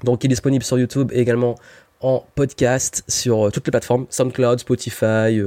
Donc, 0.03 0.25
il 0.25 0.27
est 0.27 0.29
disponible 0.29 0.65
sur 0.65 0.79
YouTube 0.79 1.11
et 1.15 1.21
également 1.21 1.55
en 2.01 2.27
podcast 2.35 3.03
sur 3.09 3.47
euh, 3.47 3.51
toutes 3.51 3.67
les 3.67 3.71
plateformes 3.71 4.05
SoundCloud, 4.11 4.59
Spotify, 4.59 5.41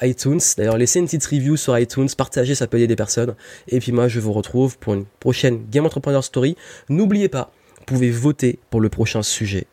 iTunes. 0.00 0.40
D'ailleurs, 0.56 0.78
laissez 0.78 0.98
une 0.98 1.04
petite 1.04 1.26
review 1.26 1.58
sur 1.58 1.78
iTunes, 1.78 2.08
partagez, 2.16 2.54
ça 2.54 2.66
peut 2.66 2.78
aider 2.78 2.86
des 2.86 2.96
personnes. 2.96 3.34
Et 3.68 3.80
puis 3.80 3.92
moi, 3.92 4.08
je 4.08 4.18
vous 4.18 4.32
retrouve 4.32 4.78
pour 4.78 4.94
une 4.94 5.04
prochaine 5.20 5.66
Game 5.70 5.84
Entrepreneur 5.84 6.24
Story. 6.24 6.56
N'oubliez 6.88 7.28
pas, 7.28 7.52
vous 7.82 7.96
pouvez 7.96 8.12
voter 8.12 8.60
pour 8.70 8.80
le 8.80 8.88
prochain 8.88 9.22
sujet. 9.24 9.66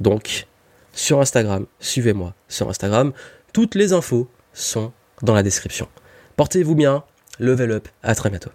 Donc, 0.00 0.48
sur 0.92 1.20
Instagram, 1.20 1.66
suivez-moi 1.78 2.34
sur 2.48 2.68
Instagram. 2.68 3.12
Toutes 3.52 3.76
les 3.76 3.92
infos 3.92 4.28
sont 4.52 4.92
dans 5.22 5.32
la 5.32 5.44
description. 5.44 5.86
Portez-vous 6.34 6.74
bien, 6.74 7.04
level 7.38 7.70
up, 7.70 7.88
à 8.02 8.16
très 8.16 8.30
bientôt. 8.30 8.50